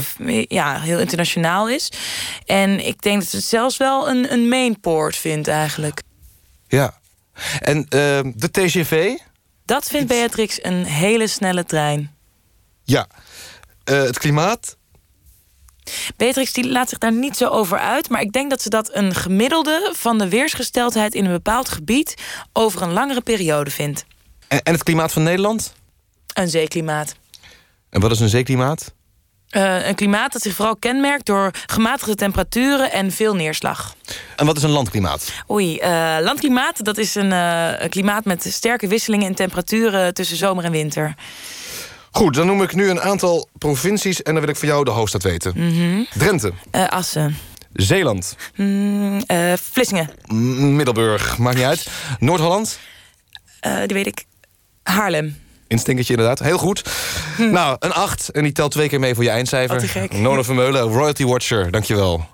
ja, 0.49 0.81
heel 0.81 0.99
internationaal 0.99 1.69
is. 1.69 1.93
En 2.47 2.87
ik 2.87 3.03
denk 3.03 3.21
dat 3.21 3.29
ze 3.29 3.37
het 3.37 3.45
zelfs 3.45 3.77
wel 3.77 4.09
een, 4.09 4.33
een 4.33 4.49
mainport 4.49 5.17
vindt 5.17 5.49
eigenlijk. 5.49 6.03
Ja. 6.69 6.99
En 7.61 7.87
eh, 7.89 8.21
de 8.35 8.51
TGV. 8.51 9.17
Dat 9.65 9.87
vindt 9.87 10.09
Beatrix 10.09 10.59
een 10.63 10.85
hele 10.85 11.27
snelle 11.27 11.65
trein. 11.65 12.11
Ja. 12.85 13.07
Eh, 13.85 14.03
het 14.03 14.19
klimaat. 14.19 14.77
Beatrix 16.17 16.53
die 16.53 16.69
laat 16.69 16.89
zich 16.89 16.99
daar 16.99 17.13
niet 17.13 17.37
zo 17.37 17.49
over 17.49 17.79
uit. 17.79 18.09
Maar 18.09 18.21
ik 18.21 18.33
denk 18.33 18.51
dat 18.51 18.63
ze 18.63 18.69
dat 18.69 18.95
een 18.95 19.15
gemiddelde 19.15 19.93
van 19.97 20.19
de 20.19 20.29
weersgesteldheid 20.29 21.15
in 21.15 21.25
een 21.25 21.33
bepaald 21.33 21.69
gebied 21.69 22.15
over 22.53 22.83
een 22.83 22.93
langere 22.93 23.21
periode 23.21 23.71
vindt. 23.71 24.05
En, 24.49 24.63
en 24.63 24.73
het 24.73 24.83
klimaat 24.83 25.13
van 25.13 25.23
Nederland. 25.23 25.73
Een 26.35 26.49
zeeklimaat. 26.49 27.15
En 27.91 28.01
wat 28.01 28.11
is 28.11 28.21
een 28.21 28.29
zeeklimaat? 28.29 28.95
Eh, 29.49 29.87
een 29.89 29.95
klimaat 29.95 30.33
dat 30.33 30.43
zich 30.43 30.55
vooral 30.55 30.77
kenmerkt 30.77 31.27
door 31.27 31.51
gematigde 31.67 32.15
temperaturen 32.15 32.93
en 32.93 33.11
veel 33.11 33.35
neerslag. 33.35 33.95
En 34.37 34.47
wat 34.47 34.57
is 34.57 34.63
een 34.63 34.71
landklimaat? 34.71 35.33
Oei, 35.51 35.79
eh, 35.79 36.17
landklimaat, 36.21 36.85
dat 36.85 36.99
is 36.99 37.15
een, 37.15 37.31
een 37.31 37.91
klimaat 37.91 38.25
met 38.25 38.45
sterke 38.49 38.87
wisselingen 38.87 39.27
in 39.27 39.35
temperaturen 39.35 40.15
tussen 40.15 40.37
zomer 40.37 40.65
en 40.65 40.73
winter. 40.73 41.15
Goed, 42.13 42.35
dan 42.35 42.47
noem 42.47 42.63
ik 42.63 42.75
nu 42.75 42.91
een 42.91 43.01
aantal 43.01 43.49
provincies... 43.59 44.23
en 44.23 44.33
dan 44.33 44.43
wil 44.43 44.51
ik 44.53 44.57
voor 44.59 44.69
jou 44.69 44.85
de 44.85 44.91
hoofdstad 44.91 45.23
weten. 45.23 45.53
Mhm. 45.57 46.03
Drenthe. 46.19 46.53
Eh, 46.71 46.89
Assen. 46.89 47.37
Zeeland. 47.73 48.37
Mm, 48.57 49.23
eh, 49.27 49.53
Vlissingen. 49.71 50.11
Middelburg. 50.77 51.39
Maakt 51.39 51.57
niet 51.57 51.65
uit. 51.65 51.87
Noord-Holland. 52.19 52.79
Eh, 53.61 53.77
die 53.79 53.97
weet 53.97 54.07
ik. 54.07 54.25
Haarlem. 54.83 55.37
Instinkertje 55.69 56.13
inderdaad. 56.15 56.39
Heel 56.39 56.59
goed. 56.59 56.83
Nou, 57.39 57.77
een 57.79 57.93
8. 57.93 58.29
En 58.29 58.43
die 58.43 58.53
telt 58.53 58.71
twee 58.71 58.89
keer 58.89 59.01
mee 59.01 59.15
voor 59.15 59.25
je 59.25 59.31
eindcijfer. 59.31 59.77
Wat 59.77 59.85
te 59.85 59.99
gek. 60.01 60.13
Nona 60.13 60.43
Vermeulen, 60.43 60.83
Royalty 60.83 61.25
Watcher. 61.25 61.71
Dankjewel. 61.71 62.27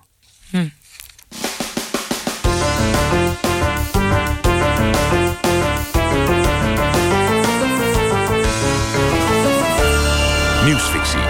Nieuwsfictie. 10.68 11.20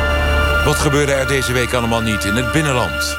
Wat 0.65 0.77
gebeurde 0.77 1.13
er 1.13 1.27
deze 1.27 1.53
week 1.53 1.73
allemaal 1.73 2.01
niet 2.01 2.25
in 2.25 2.35
het 2.35 2.53
binnenland? 2.53 3.19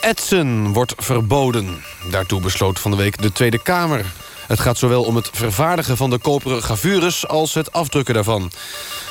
Etsen 0.00 0.72
wordt 0.72 0.94
verboden. 0.96 1.82
Daartoe 2.10 2.40
besloot 2.40 2.78
van 2.78 2.90
de 2.90 2.96
week 2.96 3.22
de 3.22 3.32
Tweede 3.32 3.62
Kamer. 3.62 4.04
Het 4.46 4.60
gaat 4.60 4.78
zowel 4.78 5.02
om 5.02 5.16
het 5.16 5.30
vervaardigen 5.32 5.96
van 5.96 6.10
de 6.10 6.18
koperen 6.18 6.62
gravures... 6.62 7.28
als 7.28 7.54
het 7.54 7.72
afdrukken 7.72 8.14
daarvan. 8.14 8.50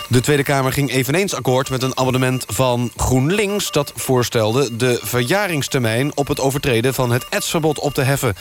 De 0.07 0.21
Tweede 0.21 0.43
Kamer 0.43 0.73
ging 0.73 0.91
eveneens 0.91 1.33
akkoord 1.33 1.69
met 1.69 1.83
een 1.83 1.97
amendement 1.97 2.45
van 2.47 2.91
GroenLinks... 2.95 3.71
dat 3.71 3.93
voorstelde 3.95 4.75
de 4.75 4.99
verjaringstermijn 5.03 6.11
op 6.15 6.27
het 6.27 6.39
overtreden 6.39 6.93
van 6.93 7.11
het 7.11 7.25
etsverbod 7.29 7.79
op 7.79 7.93
te 7.93 8.01
heffen. 8.01 8.35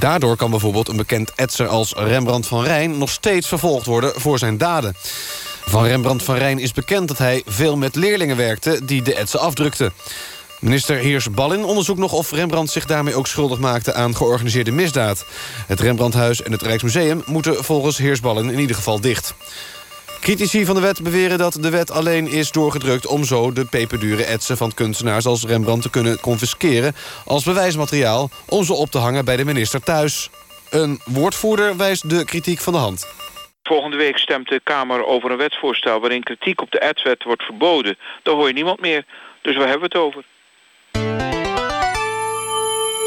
Daardoor 0.00 0.36
kan 0.36 0.50
bijvoorbeeld 0.50 0.88
een 0.88 0.96
bekend 0.96 1.32
etser 1.34 1.68
als 1.68 1.92
Rembrandt 1.92 2.46
van 2.46 2.62
Rijn... 2.64 2.98
nog 2.98 3.10
steeds 3.10 3.48
vervolgd 3.48 3.86
worden 3.86 4.20
voor 4.20 4.38
zijn 4.38 4.58
daden. 4.58 4.96
Van 5.68 5.84
Rembrandt 5.84 6.22
van 6.22 6.36
Rijn 6.36 6.58
is 6.58 6.72
bekend 6.72 7.08
dat 7.08 7.18
hij 7.18 7.42
veel 7.46 7.76
met 7.76 7.94
leerlingen 7.94 8.36
werkte... 8.36 8.80
die 8.84 9.02
de 9.02 9.14
etsen 9.14 9.40
afdrukten. 9.40 9.92
Minister 10.60 10.96
Heers-Ballin 10.96 11.64
onderzoekt 11.64 11.98
nog 11.98 12.12
of 12.12 12.30
Rembrandt 12.30 12.70
zich 12.70 12.86
daarmee 12.86 13.14
ook 13.14 13.26
schuldig 13.26 13.58
maakte 13.58 13.94
aan 13.94 14.16
georganiseerde 14.16 14.70
misdaad. 14.70 15.24
Het 15.66 15.80
Rembrandthuis 15.80 16.42
en 16.42 16.52
het 16.52 16.62
Rijksmuseum 16.62 17.22
moeten 17.26 17.64
volgens 17.64 17.98
Heers-Ballin 17.98 18.50
in 18.50 18.58
ieder 18.58 18.76
geval 18.76 19.00
dicht. 19.00 19.34
Critici 20.20 20.64
van 20.64 20.74
de 20.74 20.80
wet 20.80 21.02
beweren 21.02 21.38
dat 21.38 21.58
de 21.60 21.70
wet 21.70 21.90
alleen 21.90 22.28
is 22.28 22.50
doorgedrukt... 22.50 23.06
om 23.06 23.24
zo 23.24 23.52
de 23.52 23.64
peperdure 23.64 24.24
etsen 24.24 24.56
van 24.56 24.74
kunstenaars 24.74 25.26
als 25.26 25.44
Rembrandt 25.44 25.82
te 25.82 25.90
kunnen 25.90 26.20
confisceren... 26.20 26.96
als 27.24 27.44
bewijsmateriaal 27.44 28.30
om 28.48 28.64
ze 28.64 28.72
op 28.72 28.90
te 28.90 28.98
hangen 28.98 29.24
bij 29.24 29.36
de 29.36 29.44
minister 29.44 29.80
thuis. 29.80 30.30
Een 30.70 31.00
woordvoerder 31.04 31.76
wijst 31.76 32.10
de 32.10 32.24
kritiek 32.24 32.60
van 32.60 32.72
de 32.72 32.78
hand. 32.78 33.06
Volgende 33.66 33.96
week 33.96 34.18
stemt 34.18 34.48
de 34.48 34.60
Kamer 34.64 35.06
over 35.06 35.30
een 35.30 35.36
wetsvoorstel... 35.36 36.00
waarin 36.00 36.22
kritiek 36.22 36.60
op 36.60 36.70
de 36.70 36.88
adswet 36.88 37.22
wordt 37.22 37.42
verboden. 37.42 37.98
Daar 38.22 38.34
hoor 38.34 38.46
je 38.46 38.52
niemand 38.52 38.80
meer. 38.80 39.04
Dus 39.42 39.56
waar 39.56 39.68
hebben 39.68 39.90
we 39.90 39.98
het 39.98 40.06
over? 40.06 40.24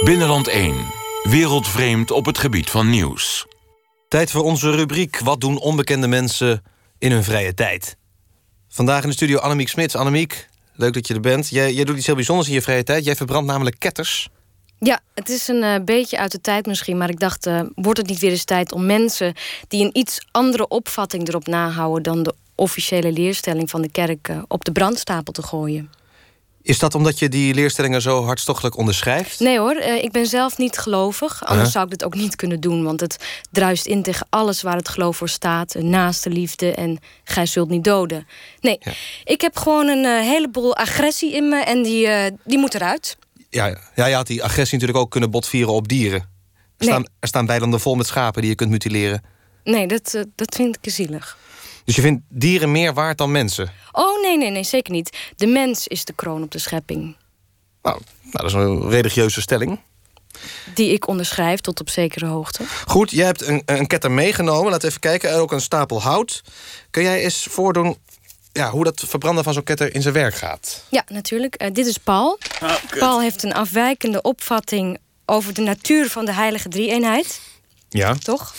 Binnenland 0.03 0.47
1. 0.47 0.75
Wereldvreemd 1.23 2.11
op 2.11 2.25
het 2.25 2.37
gebied 2.37 2.69
van 2.69 2.89
nieuws. 2.89 3.45
Tijd 4.07 4.31
voor 4.31 4.43
onze 4.43 4.75
rubriek 4.75 5.19
Wat 5.19 5.41
doen 5.41 5.59
onbekende 5.59 6.07
mensen 6.07 6.63
in 6.97 7.11
hun 7.11 7.23
vrije 7.23 7.53
tijd? 7.53 7.97
Vandaag 8.69 9.03
in 9.03 9.09
de 9.09 9.15
studio 9.15 9.37
Annemiek 9.37 9.67
Smits. 9.67 9.95
Annemiek, 9.95 10.49
leuk 10.73 10.93
dat 10.93 11.07
je 11.07 11.13
er 11.13 11.19
bent. 11.19 11.49
Jij, 11.49 11.73
jij 11.73 11.83
doet 11.83 11.97
iets 11.97 12.05
heel 12.05 12.15
bijzonders 12.15 12.47
in 12.47 12.53
je 12.53 12.61
vrije 12.61 12.83
tijd. 12.83 13.05
Jij 13.05 13.15
verbrandt 13.15 13.47
namelijk 13.47 13.79
ketters. 13.79 14.29
Ja, 14.79 14.99
het 15.13 15.29
is 15.29 15.47
een 15.47 15.63
eh, 15.63 15.75
beetje 15.85 16.17
uit 16.17 16.31
de 16.31 16.41
tijd 16.41 16.65
misschien, 16.65 16.97
maar 16.97 17.09
ik 17.09 17.19
dacht, 17.19 17.45
eh, 17.45 17.61
wordt 17.75 17.99
het 17.99 18.07
niet 18.07 18.19
weer 18.19 18.31
eens 18.31 18.43
tijd 18.43 18.71
om 18.71 18.85
mensen 18.85 19.33
die 19.67 19.83
een 19.85 19.97
iets 19.97 20.19
andere 20.31 20.67
opvatting 20.67 21.27
erop 21.27 21.47
nahouden 21.47 22.03
dan 22.03 22.23
de 22.23 22.33
officiële 22.55 23.11
leerstelling 23.11 23.69
van 23.69 23.81
de 23.81 23.89
kerk 23.91 24.27
eh, 24.27 24.41
op 24.47 24.65
de 24.65 24.71
brandstapel 24.71 25.33
te 25.33 25.43
gooien? 25.43 25.89
Is 26.61 26.79
dat 26.79 26.95
omdat 26.95 27.19
je 27.19 27.29
die 27.29 27.53
leerstellingen 27.53 28.01
zo 28.01 28.23
hartstochtelijk 28.23 28.77
onderschrijft? 28.77 29.39
Nee 29.39 29.59
hoor, 29.59 29.75
ik 29.77 30.11
ben 30.11 30.25
zelf 30.25 30.57
niet 30.57 30.77
gelovig. 30.77 31.45
Anders 31.45 31.63
Huh? 31.63 31.71
zou 31.71 31.85
ik 31.85 31.91
dit 31.91 32.03
ook 32.03 32.15
niet 32.15 32.35
kunnen 32.35 32.59
doen. 32.59 32.83
Want 32.83 32.99
het 32.99 33.17
druist 33.51 33.85
in 33.85 34.03
tegen 34.03 34.27
alles 34.29 34.61
waar 34.61 34.75
het 34.75 34.89
geloof 34.89 35.17
voor 35.17 35.29
staat. 35.29 35.73
Naaste 35.73 36.29
liefde 36.29 36.73
en 36.73 36.99
gij 37.23 37.45
zult 37.45 37.69
niet 37.69 37.83
doden. 37.83 38.27
Nee, 38.61 38.79
ik 39.23 39.41
heb 39.41 39.57
gewoon 39.57 39.87
een 39.87 40.23
heleboel 40.23 40.75
agressie 40.75 41.33
in 41.33 41.49
me 41.49 41.59
en 41.63 41.83
die, 41.83 42.07
die 42.43 42.57
moet 42.57 42.73
eruit. 42.75 43.17
Ja, 43.49 43.77
ja, 43.95 44.05
je 44.05 44.15
had 44.15 44.27
die 44.27 44.43
agressie 44.43 44.73
natuurlijk 44.73 45.05
ook 45.05 45.11
kunnen 45.11 45.31
botvieren 45.31 45.73
op 45.73 45.87
dieren. 45.87 46.19
Er 46.19 46.27
Nee. 46.77 46.89
staan, 46.89 47.05
er 47.19 47.27
staan 47.27 47.45
weilanden 47.45 47.79
vol 47.79 47.95
met 47.95 48.07
schapen 48.07 48.41
die 48.41 48.49
je 48.49 48.55
kunt 48.55 48.69
mutileren. 48.69 49.21
Nee, 49.63 49.87
dat, 49.87 50.13
eh, 50.13 50.21
dat 50.35 50.55
vind 50.55 50.77
ik 50.81 50.91
zielig. 50.91 51.37
Dus 51.85 51.95
je 51.95 52.01
vindt 52.01 52.21
dieren 52.29 52.71
meer 52.71 52.93
waard 52.93 53.17
dan 53.17 53.31
mensen? 53.31 53.71
Oh 53.91 54.21
nee, 54.21 54.37
nee, 54.37 54.49
nee, 54.51 54.63
zeker 54.63 54.93
niet. 54.93 55.17
De 55.35 55.47
mens 55.47 55.87
is 55.87 56.05
de 56.05 56.13
kroon 56.13 56.43
op 56.43 56.51
de 56.51 56.59
schepping. 56.59 57.15
Nou, 57.81 58.01
nou 58.21 58.31
dat 58.31 58.45
is 58.45 58.53
een 58.53 58.89
religieuze 58.89 59.41
stelling. 59.41 59.79
Die 60.73 60.93
ik 60.93 61.07
onderschrijf 61.07 61.59
tot 61.59 61.79
op 61.79 61.89
zekere 61.89 62.25
hoogte. 62.25 62.63
Goed, 62.85 63.11
jij 63.11 63.25
hebt 63.25 63.41
een, 63.47 63.61
een 63.65 63.87
ketter 63.87 64.11
meegenomen. 64.11 64.65
Laten 64.65 64.81
we 64.81 64.87
even 64.87 64.99
kijken. 64.99 65.29
En 65.29 65.35
ook 65.35 65.51
een 65.51 65.61
stapel 65.61 66.01
hout. 66.01 66.41
Kun 66.89 67.03
jij 67.03 67.23
eens 67.23 67.47
voordoen 67.49 67.97
ja, 68.51 68.69
hoe 68.69 68.83
dat 68.83 69.03
verbranden 69.07 69.43
van 69.43 69.53
zo'n 69.53 69.63
ketter 69.63 69.93
in 69.95 70.01
zijn 70.01 70.13
werk 70.13 70.35
gaat? 70.35 70.83
Ja, 70.89 71.03
natuurlijk. 71.07 71.55
Eh, 71.55 71.71
dit 71.73 71.85
is 71.85 71.97
Paul. 71.97 72.39
Paul 72.99 73.21
heeft 73.21 73.43
een 73.43 73.53
afwijkende 73.53 74.21
opvatting 74.21 74.97
over 75.25 75.53
de 75.53 75.61
natuur 75.61 76.09
van 76.09 76.25
de 76.25 76.33
heilige 76.33 76.69
drie-eenheid. 76.69 77.41
Ja. 77.89 78.15
Toch? 78.15 78.53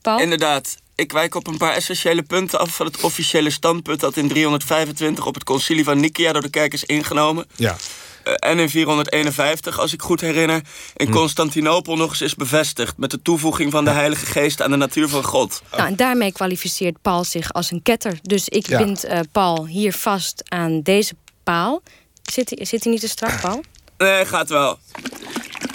Paul? 0.00 0.18
Inderdaad. 0.18 0.76
Ik 0.94 1.12
wijk 1.12 1.34
op 1.34 1.46
een 1.46 1.56
paar 1.56 1.74
essentiële 1.74 2.22
punten 2.22 2.58
af 2.58 2.76
van 2.76 2.86
het 2.86 3.00
officiële 3.00 3.50
standpunt... 3.50 4.00
dat 4.00 4.16
in 4.16 4.28
325 4.28 5.26
op 5.26 5.34
het 5.34 5.44
concilie 5.44 5.84
van 5.84 6.00
Nicaea 6.00 6.32
door 6.32 6.42
de 6.42 6.50
kerk 6.50 6.72
is 6.72 6.84
ingenomen. 6.84 7.46
Ja. 7.56 7.76
En 8.24 8.58
in 8.58 8.68
451, 8.70 9.78
als 9.78 9.92
ik 9.92 10.02
goed 10.02 10.20
herinner, 10.20 10.60
in 10.96 11.06
Hm. 11.06 11.12
Constantinopel 11.12 11.96
nog 11.96 12.10
eens 12.10 12.20
is 12.20 12.34
bevestigd... 12.34 12.96
met 12.96 13.10
de 13.10 13.22
toevoeging 13.22 13.70
van 13.70 13.84
de 13.84 13.90
Heilige 13.90 14.26
Geest 14.26 14.62
aan 14.62 14.70
de 14.70 14.76
natuur 14.76 15.08
van 15.08 15.24
God. 15.24 15.62
Nou, 15.76 15.86
en 15.86 15.96
daarmee 15.96 16.32
kwalificeert 16.32 16.96
Paul 17.02 17.24
zich 17.24 17.52
als 17.52 17.70
een 17.70 17.82
ketter. 17.82 18.18
Dus 18.22 18.48
ik 18.48 18.66
Ja. 18.68 18.78
bind 18.78 19.04
eh, 19.04 19.20
Paul 19.32 19.66
hier 19.66 19.92
vast 19.92 20.42
aan 20.48 20.80
deze 20.82 21.14
paal. 21.44 21.82
Zit 22.22 22.50
hij, 22.54 22.64
zit 22.64 22.82
hij 22.84 22.92
niet 22.92 23.00
te 23.00 23.08
strak, 23.08 23.40
Paul? 23.40 23.62
Nee, 23.98 24.24
gaat 24.24 24.48
wel. 24.48 24.78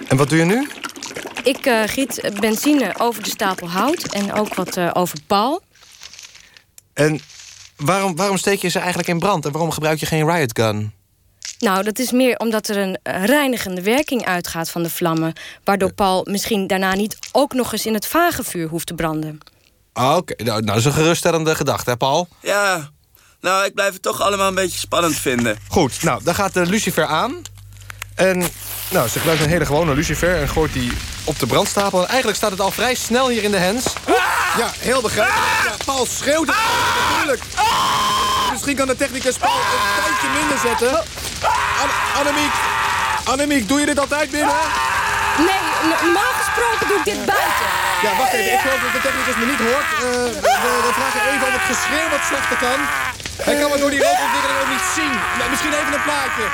En 0.07 0.17
wat 0.17 0.29
doe 0.29 0.37
je 0.37 0.45
nu? 0.45 0.67
Ik 1.43 1.65
eh, 1.65 1.81
giet 1.85 2.31
benzine 2.39 2.93
over 2.97 3.23
de 3.23 3.29
stapel 3.29 3.69
hout 3.69 4.03
en 4.03 4.33
ook 4.33 4.53
wat 4.55 4.77
eh, 4.77 4.89
over 4.93 5.19
Paul. 5.27 5.61
En 6.93 7.19
waarom, 7.75 8.15
waarom 8.15 8.37
steek 8.37 8.61
je 8.61 8.67
ze 8.67 8.77
eigenlijk 8.79 9.07
in 9.09 9.19
brand? 9.19 9.45
En 9.45 9.51
waarom 9.51 9.71
gebruik 9.71 9.99
je 9.99 10.05
geen 10.05 10.31
riot 10.31 10.59
gun? 10.59 10.93
Nou, 11.59 11.83
dat 11.83 11.99
is 11.99 12.11
meer 12.11 12.37
omdat 12.37 12.67
er 12.67 12.77
een 12.77 12.97
eh, 13.03 13.23
reinigende 13.25 13.81
werking 13.81 14.25
uitgaat 14.25 14.69
van 14.69 14.83
de 14.83 14.89
vlammen... 14.89 15.33
waardoor 15.63 15.93
Paul 15.93 16.25
misschien 16.29 16.67
daarna 16.67 16.95
niet 16.95 17.17
ook 17.31 17.53
nog 17.53 17.71
eens 17.71 17.85
in 17.85 17.93
het 17.93 18.07
vagevuur 18.07 18.67
hoeft 18.67 18.87
te 18.87 18.93
branden. 18.93 19.37
Ah, 19.93 20.15
Oké, 20.15 20.43
nou, 20.43 20.49
nou, 20.49 20.65
dat 20.65 20.75
is 20.75 20.85
een 20.85 20.91
geruststellende 20.93 21.55
gedachte, 21.55 21.89
hè, 21.89 21.97
Paul? 21.97 22.27
Ja, 22.41 22.89
nou, 23.41 23.65
ik 23.65 23.73
blijf 23.73 23.93
het 23.93 24.01
toch 24.01 24.21
allemaal 24.21 24.47
een 24.47 24.55
beetje 24.55 24.79
spannend 24.79 25.15
vinden. 25.15 25.57
Goed, 25.67 26.03
nou, 26.03 26.23
dan 26.23 26.35
gaat 26.35 26.53
de 26.53 26.65
lucifer 26.65 27.05
aan. 27.05 27.41
En 28.15 28.43
nou, 28.89 29.07
ze 29.07 29.17
gebruikt 29.17 29.43
een 29.43 29.49
hele 29.49 29.65
gewone 29.65 29.95
lucifer 29.95 30.35
en 30.41 30.49
gooit 30.49 30.73
die 30.73 30.91
op 31.23 31.39
de 31.39 31.45
brandstapel. 31.45 32.01
En 32.01 32.07
eigenlijk 32.07 32.37
staat 32.37 32.51
het 32.51 32.59
al 32.59 32.71
vrij 32.71 32.95
snel 32.95 33.29
hier 33.29 33.43
in 33.43 33.51
de 33.51 33.57
hens. 33.57 33.85
Ja, 34.57 34.71
heel 34.79 35.01
begrijpelijk. 35.01 35.63
Ja, 35.63 35.75
Paul 35.85 36.05
schreeuwt 36.05 36.47
het 36.47 36.55
natuurlijk. 37.09 37.43
Misschien 38.51 38.75
kan 38.75 38.87
de 38.87 38.95
technicus 38.95 39.37
Paul 39.37 39.51
een 39.55 40.03
tandje 40.03 40.39
minder 40.39 40.57
zetten. 40.57 41.03
An 41.83 41.89
Annemiek, 42.19 42.53
Annemiek, 43.23 43.67
doe 43.67 43.79
je 43.79 43.85
dit 43.85 43.99
altijd 43.99 44.29
binnen? 44.31 44.55
Nee, 45.37 45.63
normaal 45.93 46.33
gesproken 46.41 46.87
doe 46.87 46.97
ik 46.97 47.05
dit 47.11 47.25
buiten. 47.25 47.67
Ja, 48.05 48.11
wacht 48.17 48.33
even. 48.33 48.53
Ik 48.53 48.59
geloof 48.59 48.79
dat 48.85 48.93
de 48.97 49.01
technicus 49.07 49.35
me 49.41 49.45
niet 49.53 49.63
hoort. 49.69 49.89
Eh, 49.97 50.01
we, 50.63 50.69
we- 50.85 50.93
vragen 50.99 51.21
even 51.31 51.47
of 51.47 51.53
het 51.59 51.67
geschreeuw 51.75 52.09
wat 52.15 52.23
zachter 52.33 52.57
kan. 52.65 52.79
Hij 53.47 53.55
kan 53.61 53.69
me 53.71 53.77
door 53.83 53.89
die 53.95 54.03
rookontwikkeling 54.07 54.59
ook 54.63 54.71
niet 54.75 54.87
zien. 54.97 55.13
Nou, 55.37 55.47
misschien 55.49 55.73
even 55.79 55.93
een 55.97 56.05
plaatje. 56.09 56.45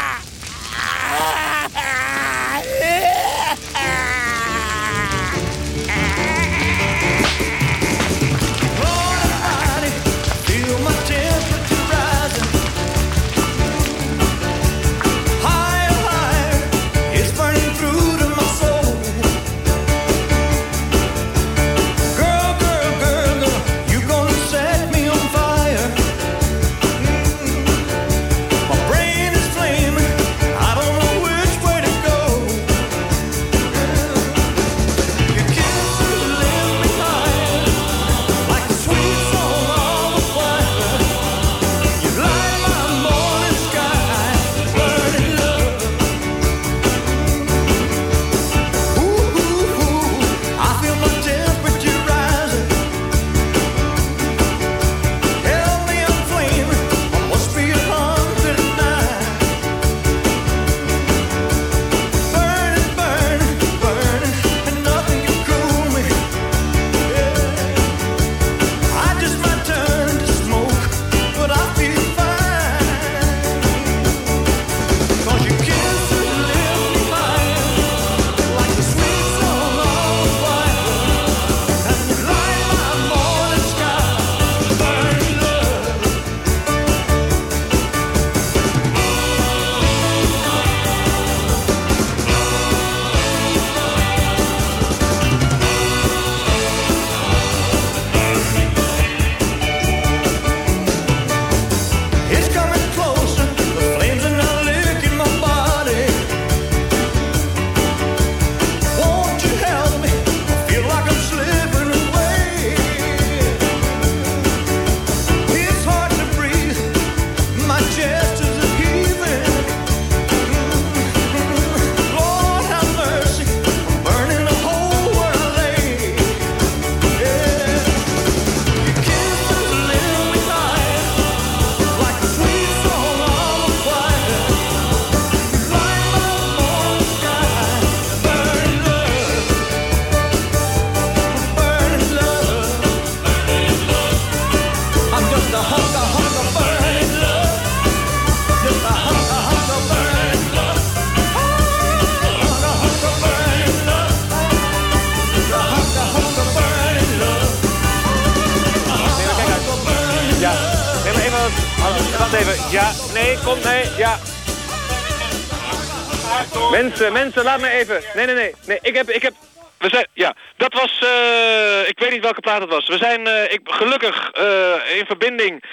Mensen, 167.12 167.24
mensen, 167.24 167.44
laat 167.44 167.60
me 167.60 167.70
even. 167.70 168.02
Nee, 168.14 168.26
nee, 168.26 168.36
nee. 168.36 168.54
nee 168.66 168.80
ik 168.82 168.96
heb, 168.96 169.10
ik 169.10 169.22
heb... 169.22 169.34
We 169.78 169.90
zijn, 169.90 170.08
ja, 170.14 170.36
dat 170.58 170.74
was, 170.74 171.00
eh, 171.00 171.90
ik 171.90 172.00
weet 172.00 172.12
niet 172.12 172.22
welke 172.22 172.40
plaat 172.40 172.62
het 172.62 172.70
was. 172.70 172.88
We 172.88 172.98
zijn 172.98 173.28
eh, 173.28 173.54
ik, 173.54 173.60
gelukkig 173.64 174.32
eh, 174.32 174.98
in 174.98 175.06
verbinding 175.06 175.64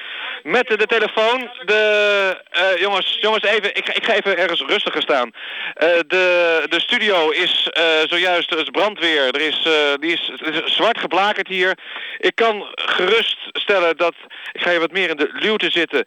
met 0.42 0.66
de, 0.66 0.87
telefoon. 0.87 1.50
De, 1.64 2.40
eh, 2.50 2.81
jongens, 2.81 3.18
jongens, 3.20 3.44
even, 3.44 3.76
ik, 3.76 3.88
ik 3.88 4.05
ga 4.05 4.14
even 4.14 4.37
ergens 4.37 4.62
rustiger 4.66 5.03
staan. 5.03 5.31
Eh, 5.74 5.88
de, 6.07 6.66
de 6.68 6.81
studio 6.81 7.31
is 7.31 7.68
eh, 7.72 7.85
zojuist, 8.07 8.55
is 8.55 8.70
brandweer. 8.70 9.35
Er 9.35 9.40
is, 9.40 9.68
die 10.00 10.12
is, 10.12 10.33
zwart 10.64 10.98
geblakerd 10.98 11.48
hier. 11.48 11.79
Ik 12.18 12.35
kan 12.35 12.66
geruststellen 12.74 13.96
dat, 13.96 14.14
ik 14.53 14.61
ga 14.61 14.70
hier 14.70 14.81
wat 14.81 14.92
meer 14.92 15.09
in 15.11 15.16
de 15.16 15.31
luwte 15.33 15.70
zitten. 15.70 16.07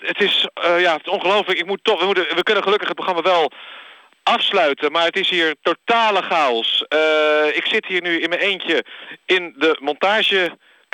Het 0.00 0.20
is, 0.20 0.48
ja, 0.78 0.98
ongelooflijk. 1.04 1.58
Ik 1.58 1.66
moet 1.66 1.84
toch, 1.84 2.00
we, 2.00 2.06
moeten, 2.06 2.26
we 2.34 2.42
kunnen 2.42 2.62
gelukkig 2.62 2.88
het 2.88 2.96
programma 2.96 3.22
wel 3.22 3.50
afsluiten, 4.22 4.92
maar 4.92 5.04
het 5.04 5.16
is 5.16 5.30
hier 5.30 5.54
totale 5.62 6.22
chaos. 6.22 6.84
Ik 7.52 7.66
zit 7.66 7.86
hier 7.86 8.02
nu 8.02 8.20
in 8.20 8.28
mijn 8.28 8.40
eentje 8.40 8.84
in 9.26 9.54
de 9.56 9.76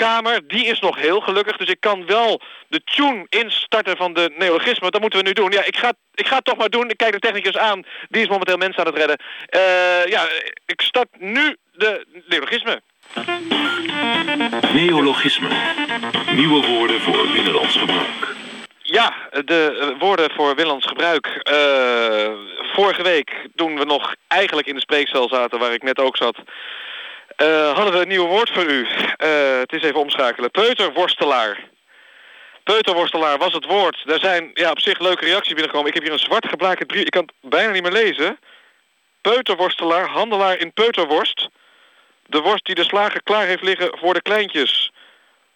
montagekamer. 0.03 0.49
Die 0.49 0.67
is 0.67 0.81
nog 0.81 0.97
heel 0.97 1.21
gelukkig, 1.21 1.57
dus 1.57 1.69
ik 1.69 1.81
kan 1.81 2.07
wel 2.07 2.41
de 2.69 2.81
tune 2.85 3.27
instarten 3.29 3.97
van 3.97 4.13
de 4.13 4.33
neologisme. 4.39 4.91
Dat 4.91 5.01
moeten 5.01 5.19
we 5.19 5.27
nu 5.27 5.33
doen. 5.33 5.51
Ja, 5.51 5.65
ik 5.65 5.77
ga, 5.77 5.93
ik 6.15 6.27
ga 6.27 6.37
het 6.37 6.45
toch 6.45 6.57
maar 6.57 6.71
doen. 6.71 6.91
Ik 6.91 6.97
kijk 6.97 7.13
de 7.13 7.19
technicus 7.19 7.57
aan. 7.57 7.83
Die 8.09 8.23
is 8.23 8.29
momenteel 8.29 8.57
mensen 8.57 8.81
aan 8.81 8.93
het 8.93 8.99
redden. 8.99 9.19
Eh, 9.47 10.07
ja, 10.07 10.29
ik 10.67 10.81
start 10.81 11.09
nu 11.19 11.57
de 11.73 12.07
neologisme. 12.29 12.83
Neologisme. 14.73 15.49
Nieuwe 16.35 16.67
woorden 16.67 17.01
voor 17.01 17.27
binnenlands 17.33 17.77
gebruik. 17.77 18.35
Ja, 18.83 19.15
de 19.45 19.95
woorden 19.99 20.31
voor 20.31 20.55
Willands 20.55 20.87
gebruik. 20.87 21.27
Eh, 21.27 22.31
vorige 22.73 23.03
week, 23.03 23.49
toen 23.55 23.79
we 23.79 23.85
nog 23.85 24.15
eigenlijk 24.29 24.67
in 24.67 24.75
de 24.75 24.81
spreekcel 24.81 25.29
zaten, 25.29 25.59
waar 25.59 25.73
ik 25.73 25.83
net 25.83 25.99
ook 25.99 26.17
zat, 26.17 26.37
eh, 27.43 27.75
hadden 27.75 27.93
we 27.93 28.01
een 28.01 28.09
nieuw 28.09 28.27
woord 28.27 28.51
voor 28.53 28.65
u. 28.65 28.87
Eh, 29.17 29.59
het 29.59 29.73
is 29.73 29.83
even 29.83 30.01
omschakelen. 30.01 30.51
Peuterworstelaar. 30.51 31.71
Peuterworstelaar 32.65 33.39
was 33.39 33.53
het 33.53 33.65
woord. 33.65 34.03
Er 34.07 34.19
zijn 34.19 34.51
ja, 34.55 34.71
op 34.71 34.81
zich 34.81 34.99
leuke 34.99 35.25
reacties 35.25 35.53
binnengekomen. 35.53 35.89
Ik 35.89 35.95
heb 35.95 36.03
hier 36.03 36.13
een 36.13 36.19
zwart 36.19 36.49
geblakerd 36.49 36.89
brief. 36.89 37.05
Ik 37.05 37.11
kan 37.11 37.29
het 37.41 37.51
bijna 37.51 37.73
niet 37.73 37.83
meer 37.83 37.93
lezen. 37.93 38.39
Peuterworstelaar, 39.21 40.09
handelaar 40.09 40.59
in 40.59 40.73
peuterworst. 40.73 41.49
De 42.27 42.41
worst 42.41 42.65
die 42.65 42.75
de 42.75 42.85
slager 42.85 43.23
klaar 43.23 43.47
heeft 43.47 43.63
liggen 43.63 43.99
voor 43.99 44.15
de 44.15 44.23
kleintjes. 44.23 44.93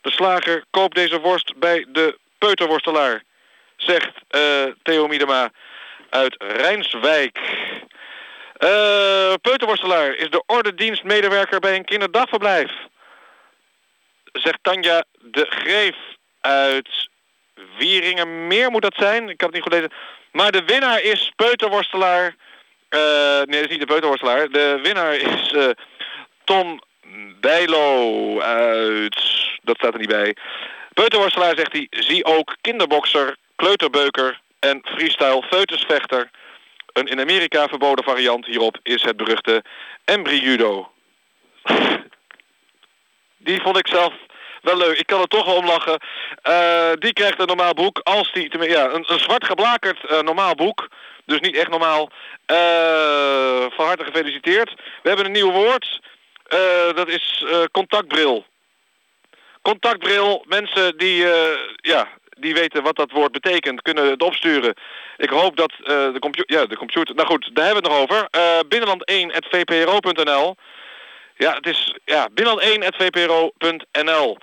De 0.01 0.11
slager 0.11 0.65
koopt 0.71 0.95
deze 0.95 1.21
worst 1.21 1.57
bij 1.57 1.87
de 1.89 2.19
peuterworstelaar, 2.39 3.23
zegt 3.77 4.13
eh, 4.29 4.65
Theo 4.83 5.07
Miedema 5.07 5.51
uit 6.11 6.35
Rijnswijk. 6.39 7.39
Eh, 8.59 9.35
peuterworstelaar 9.41 10.15
is 10.15 10.31
de 10.31 10.43
ordendienstmedewerker 10.47 11.61
bij 11.61 11.77
een 11.77 11.85
kinderdagverblijf. 11.85 12.71
Zegt 14.33 14.59
Tanja 14.63 15.05
de 15.21 15.47
Greef 15.49 15.97
uit 16.41 17.09
Wieringermeer 17.79 18.71
moet 18.71 18.83
dat 18.83 18.95
zijn. 18.97 19.29
Ik 19.29 19.37
kan 19.37 19.47
het 19.47 19.57
niet 19.57 19.63
goed 19.63 19.73
lezen. 19.73 19.93
Maar 20.33 20.53
de 20.53 20.65
winnaar 20.65 21.03
is 21.03 21.33
peuterworstelaar. 21.37 22.35
Eh, 22.89 23.01
nee, 23.45 23.61
dat 23.61 23.65
is 23.65 23.69
niet 23.69 23.81
de 23.81 23.87
peuterworstelaar. 23.87 24.49
De 24.49 24.79
winnaar 24.83 25.15
is 25.15 25.53
eh, 25.53 25.69
Tom 26.45 26.83
Bijlo 27.41 28.41
uit... 28.41 29.35
Dat 29.63 29.77
staat 29.77 29.93
er 29.93 29.99
niet 29.99 30.09
bij. 30.09 30.37
Peuterworstelaar 30.95 31.57
zegt 31.57 31.73
hij, 31.73 31.87
zie 31.91 32.25
ook 32.25 32.57
kinderbokser, 32.61 33.37
kleuterbeuker 33.57 34.41
en 34.59 34.81
freestyle 34.85 35.43
feutusvechter. 35.43 36.31
Een 36.97 37.07
in 37.07 37.21
Amerika 37.21 37.69
verboden 37.69 38.05
variant 38.05 38.47
hierop 38.47 38.79
is 38.83 39.03
het 39.03 39.17
beruchte 39.17 39.65
embryjudo. 40.05 40.91
Die 43.37 43.61
vond 43.61 43.79
ik 43.79 43.87
zelf 43.87 44.13
wel 44.63 44.77
leuk. 44.77 44.99
Ik 44.99 45.07
kan 45.07 45.21
er 45.21 45.27
toch 45.27 45.47
wel 45.47 45.57
om 45.57 45.67
lachen. 45.67 46.01
Eh, 46.43 46.93
die 46.99 47.13
krijgt 47.13 47.41
een 47.41 47.47
normaal 47.47 47.75
boek. 47.75 48.01
Als 48.03 48.33
die, 48.33 48.69
ja, 48.69 48.91
een, 48.91 49.05
zwart 49.05 49.45
geblakerd 49.45 50.05
eh, 50.05 50.21
normaal 50.21 50.55
boek. 50.55 50.89
Dus 51.25 51.41
niet 51.41 51.57
echt 51.57 51.69
normaal. 51.69 52.11
Eh, 52.47 53.67
van 53.71 53.87
harte 53.87 54.05
gefeliciteerd. 54.05 54.75
We 55.03 55.09
hebben 55.09 55.27
een 55.27 55.33
nieuw 55.33 55.53
woord. 55.53 56.01
Dat 56.95 57.09
is 57.09 57.45
contactbril. 57.71 58.47
Contactbril. 59.63 60.45
Mensen 60.47 60.97
die, 60.97 61.27
ja, 61.77 62.09
die 62.39 62.55
weten 62.55 62.83
wat 62.83 62.97
dat 62.97 63.11
woord 63.11 63.33
betekent, 63.33 63.83
kunnen 63.83 64.11
het 64.11 64.23
opsturen. 64.23 64.75
Ik 65.17 65.31
hoop 65.31 65.57
dat 65.57 65.73
eh, 65.73 66.13
de, 66.13 66.19
computer, 66.19 66.59
ja, 66.59 66.67
de 66.67 66.77
computer... 66.77 67.15
Nou 67.15 67.29
goed, 67.29 67.51
daar 67.53 67.65
hebben 67.65 67.83
we 67.83 67.89
het 67.89 67.99
nog 67.99 68.11
over. 68.11 68.29
Eh 68.31 68.59
binnenland1.vpro.nl 68.69 70.57
Ja, 71.37 71.55
het 71.55 71.67
is 71.67 71.95
ja, 72.05 72.29
binnenland1.vpro.nl 72.31 74.39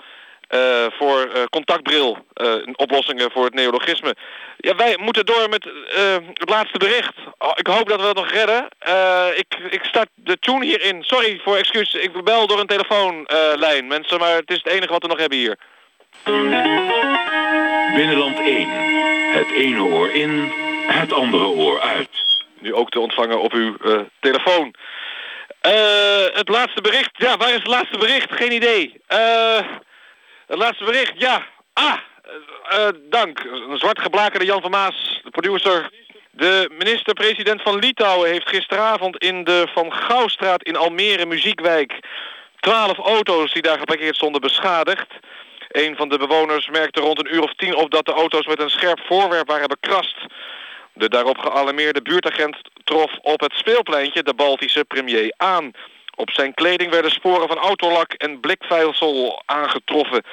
eh, 0.47 0.86
voor 0.89 1.47
contactbril, 1.49 2.17
oplossingen 2.75 3.32
voor 3.32 3.45
het 3.45 3.53
neologisme. 3.53 4.15
Ja, 4.58 4.75
wij 4.75 4.97
moeten 4.99 5.25
door 5.25 5.49
met 5.49 5.69
het 6.34 6.49
laatste 6.49 6.77
bericht. 6.77 7.13
Oh, 7.38 7.51
ik 7.56 7.67
hoop 7.67 7.89
dat 7.89 8.01
we 8.01 8.08
het 8.08 8.15
nog 8.15 8.32
redden. 8.32 8.67
Ik, 9.36 9.58
ik 9.69 9.84
start 9.84 10.10
de 10.13 10.38
tune 10.39 10.65
hierin. 10.65 11.03
Sorry 11.03 11.39
voor 11.43 11.58
excuus. 11.58 11.93
Ik 11.93 12.23
bel 12.23 12.47
door 12.47 12.60
een 12.60 12.67
telefoonlijn, 12.67 13.88
mensen, 13.88 14.19
maar 14.19 14.36
het 14.36 14.49
is 14.49 14.58
het 14.58 14.67
enige 14.67 14.91
wat 14.91 15.01
we 15.01 15.08
nog 15.08 15.19
hebben 15.19 15.38
hier. 15.38 15.58
Binnenland 17.95 18.39
1. 18.39 18.69
Het 19.34 19.51
ene 19.51 19.84
oor 19.84 20.10
in, 20.10 20.51
het 20.88 21.13
andere 21.13 21.45
oor 21.45 21.79
uit. 21.79 22.10
Nu 22.60 22.73
ook 22.73 22.89
te 22.89 22.99
ontvangen 22.99 23.41
op 23.41 23.53
uw 23.53 23.77
eh, 23.77 23.99
telefoon. 24.19 24.73
Eh, 25.62 26.25
het 26.34 26.49
laatste 26.49 26.82
bericht. 26.82 27.12
Ja, 27.13 27.38
waar 27.38 27.49
is 27.49 27.56
het 27.56 27.67
laatste 27.67 27.97
bericht? 27.97 28.32
Geen 28.32 28.51
idee. 28.51 29.01
Eh, 29.08 29.60
het 30.47 30.58
laatste 30.58 30.84
bericht, 30.84 31.13
ja. 31.15 31.45
Ah, 31.73 31.97
dank. 33.10 33.39
Een 33.69 33.77
zwart 33.77 33.99
geblakerde 33.99 34.45
Jan 34.45 34.62
van 34.62 34.71
Maas, 34.71 35.21
de 35.23 35.29
producer. 35.29 35.89
De 36.32 36.69
minister-president 36.77 37.62
van 37.62 37.79
Litouwen 37.79 38.29
heeft 38.29 38.49
gisteravond 38.49 39.17
in 39.17 39.43
de 39.43 39.67
Van 39.73 39.93
Gouwstraat 39.93 40.63
in 40.63 40.75
Almere 40.75 41.25
Muziekwijk 41.25 41.99
twaalf 42.60 42.97
auto's 42.97 43.53
die 43.53 43.62
daar 43.62 43.77
geparkeerd 43.77 44.15
stonden 44.15 44.41
beschadigd. 44.41 45.08
Een 45.73 45.95
van 45.95 46.09
de 46.09 46.17
bewoners 46.17 46.69
merkte 46.69 47.01
rond 47.01 47.19
een 47.19 47.33
uur 47.36 47.43
of 47.43 47.53
tien 47.53 47.75
op 47.75 47.91
dat 47.91 48.05
de 48.05 48.12
auto's 48.12 48.45
met 48.45 48.59
een 48.59 48.69
scherp 48.69 48.99
voorwerp 49.05 49.47
waren 49.47 49.67
bekrast. 49.67 50.15
De 50.93 51.09
daarop 51.09 51.38
gealarmeerde 51.38 52.01
buurtagent 52.01 52.57
trof 52.83 53.12
op 53.21 53.39
het 53.39 53.53
speelpleintje 53.53 54.23
de 54.23 54.33
Baltische 54.33 54.86
premier 54.86 55.33
aan. 55.38 55.71
Op 56.15 56.31
zijn 56.31 56.53
kleding 56.53 56.91
werden 56.91 57.12
sporen 57.12 57.47
van 57.47 57.57
autolak 57.57 58.13
en 58.13 58.39
blikvuilsel 58.39 59.41
aangetroffen. 59.45 60.23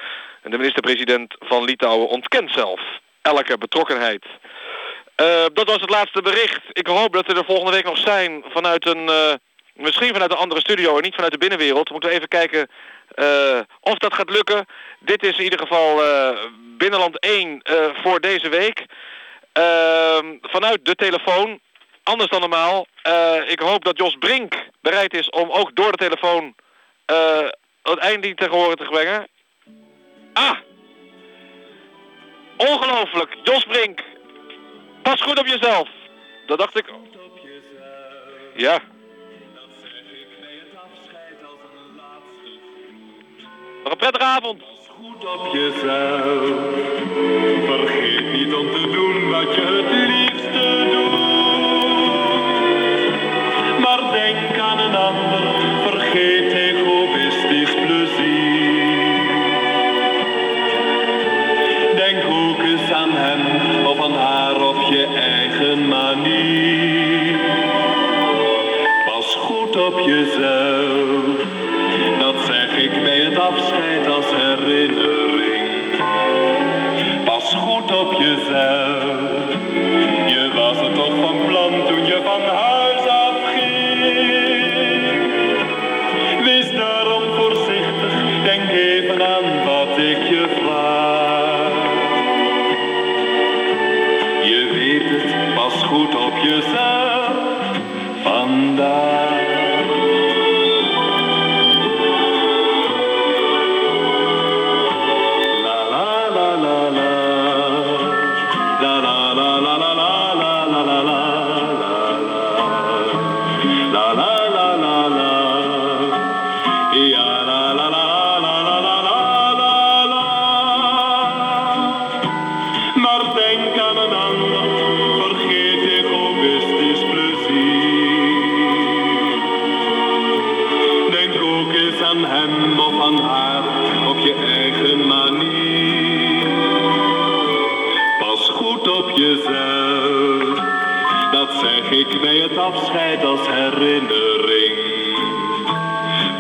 En 0.43 0.51
de 0.51 0.57
minister-president 0.57 1.37
van 1.39 1.65
Litouwen 1.65 2.09
ontkent 2.09 2.51
zelf 2.53 2.81
elke 3.23 3.59
betrokkenheid. 3.59 4.25
Eh, 5.15 5.45
dat 5.53 5.67
was 5.67 5.81
het 5.81 5.91
laatste 5.91 6.23
bericht. 6.23 6.63
Ik 6.73 6.87
hoop 6.87 7.13
dat 7.13 7.27
we 7.27 7.35
er 7.35 7.45
volgende 7.45 7.73
week 7.73 7.85
nog 7.85 7.99
zijn 7.99 8.45
vanuit 8.49 8.87
een... 8.87 9.09
eh, 9.09 9.33
misschien 9.81 10.13
vanuit 10.13 10.31
een 10.31 10.37
andere 10.37 10.61
studio 10.61 10.97
en 10.97 11.03
niet 11.03 11.15
vanuit 11.15 11.33
de 11.33 11.39
binnenwereld. 11.39 11.87
We 11.89 11.93
moeten 11.93 12.11
even 12.11 12.29
kijken 12.29 12.69
eh, 13.15 13.61
of 13.81 13.99
dat 13.99 14.15
gaat 14.15 14.31
lukken. 14.31 14.67
Dit 14.99 15.23
is 15.23 15.37
in 15.37 15.45
ieder 15.45 15.59
geval 15.59 16.05
eh, 16.05 16.39
Binnenland 16.79 17.19
1 17.19 17.63
eh, 17.63 17.87
voor 18.03 18.21
deze 18.21 18.49
week. 18.49 18.87
Ehm, 19.53 20.37
vanuit 20.43 20.85
de 20.85 20.95
telefoon. 20.95 21.61
Anders 22.03 22.31
dan 22.31 22.41
normaal. 22.41 22.87
Ik 23.47 23.61
hoop 23.61 23.85
dat 23.85 23.99
Jos 23.99 24.17
Brink 24.19 24.55
bereid 24.81 25.15
is 25.15 25.31
om 25.31 25.51
ook 25.51 25.77
door 25.77 25.91
de 25.91 25.97
telefoon 25.97 26.55
het 27.83 27.99
eindlied 27.99 28.37
te 28.37 28.49
horen 28.49 28.77
te 28.77 28.85
brengen. 28.85 29.29
Ah! 30.33 30.57
Ongelooflijk. 32.57 33.37
Jos 33.43 33.65
Brink. 33.65 34.03
Pas 35.03 35.21
goed 35.21 35.39
op 35.39 35.47
jezelf. 35.47 35.89
Dat 36.47 36.59
dacht 36.59 36.79
ik. 36.79 36.85
Ja. 38.55 38.81
Nog 43.91 43.99
een 44.01 44.09
prettige 44.11 44.31
avond. 44.31 44.63
Goed 45.01 45.25
op 45.35 45.45
jezelf. 45.53 46.43
Vergeet 47.67 48.33
niet 48.33 48.55
om 48.55 48.71
te 48.71 48.91
doen 48.93 49.31
wat 49.31 49.55
je 49.55 49.61
het 49.61 49.91
liefste 50.11 50.87
doet. 50.91 51.21
Maar 53.81 54.13
denk 54.13 54.59
aan 54.59 54.79
een 54.79 54.95
ander. 54.95 55.43
Vergeet 55.89 56.53
egoïstisch 56.53 57.75
plezier. 57.85 59.23
Denk 61.97 62.25
ook 62.25 62.63
eens 62.63 62.93
aan 62.93 63.13
hem 63.13 63.41
of 63.87 64.01
aan 64.01 64.15
haar 64.15 64.69
op 64.69 64.93
je 64.93 65.07
eigen 65.07 65.89
manier. 65.89 67.39
Pas 69.05 69.35
goed 69.35 69.77
op 69.77 69.99
jezelf. 69.99 70.60
Pas 77.25 77.55
goed 77.55 77.93
op 77.93 78.13
jezelf. 78.13 79.00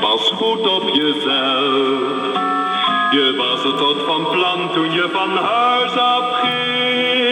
Pas 0.00 0.30
goed 0.34 0.66
op 0.66 0.88
jezelf. 0.94 2.38
Je 3.10 3.34
was 3.36 3.62
het 3.62 3.76
tot 3.76 4.02
van 4.06 4.26
plan 4.30 4.72
toen 4.72 4.92
je 4.92 5.08
van 5.12 5.36
huis 5.36 5.96
afging. 5.96 7.29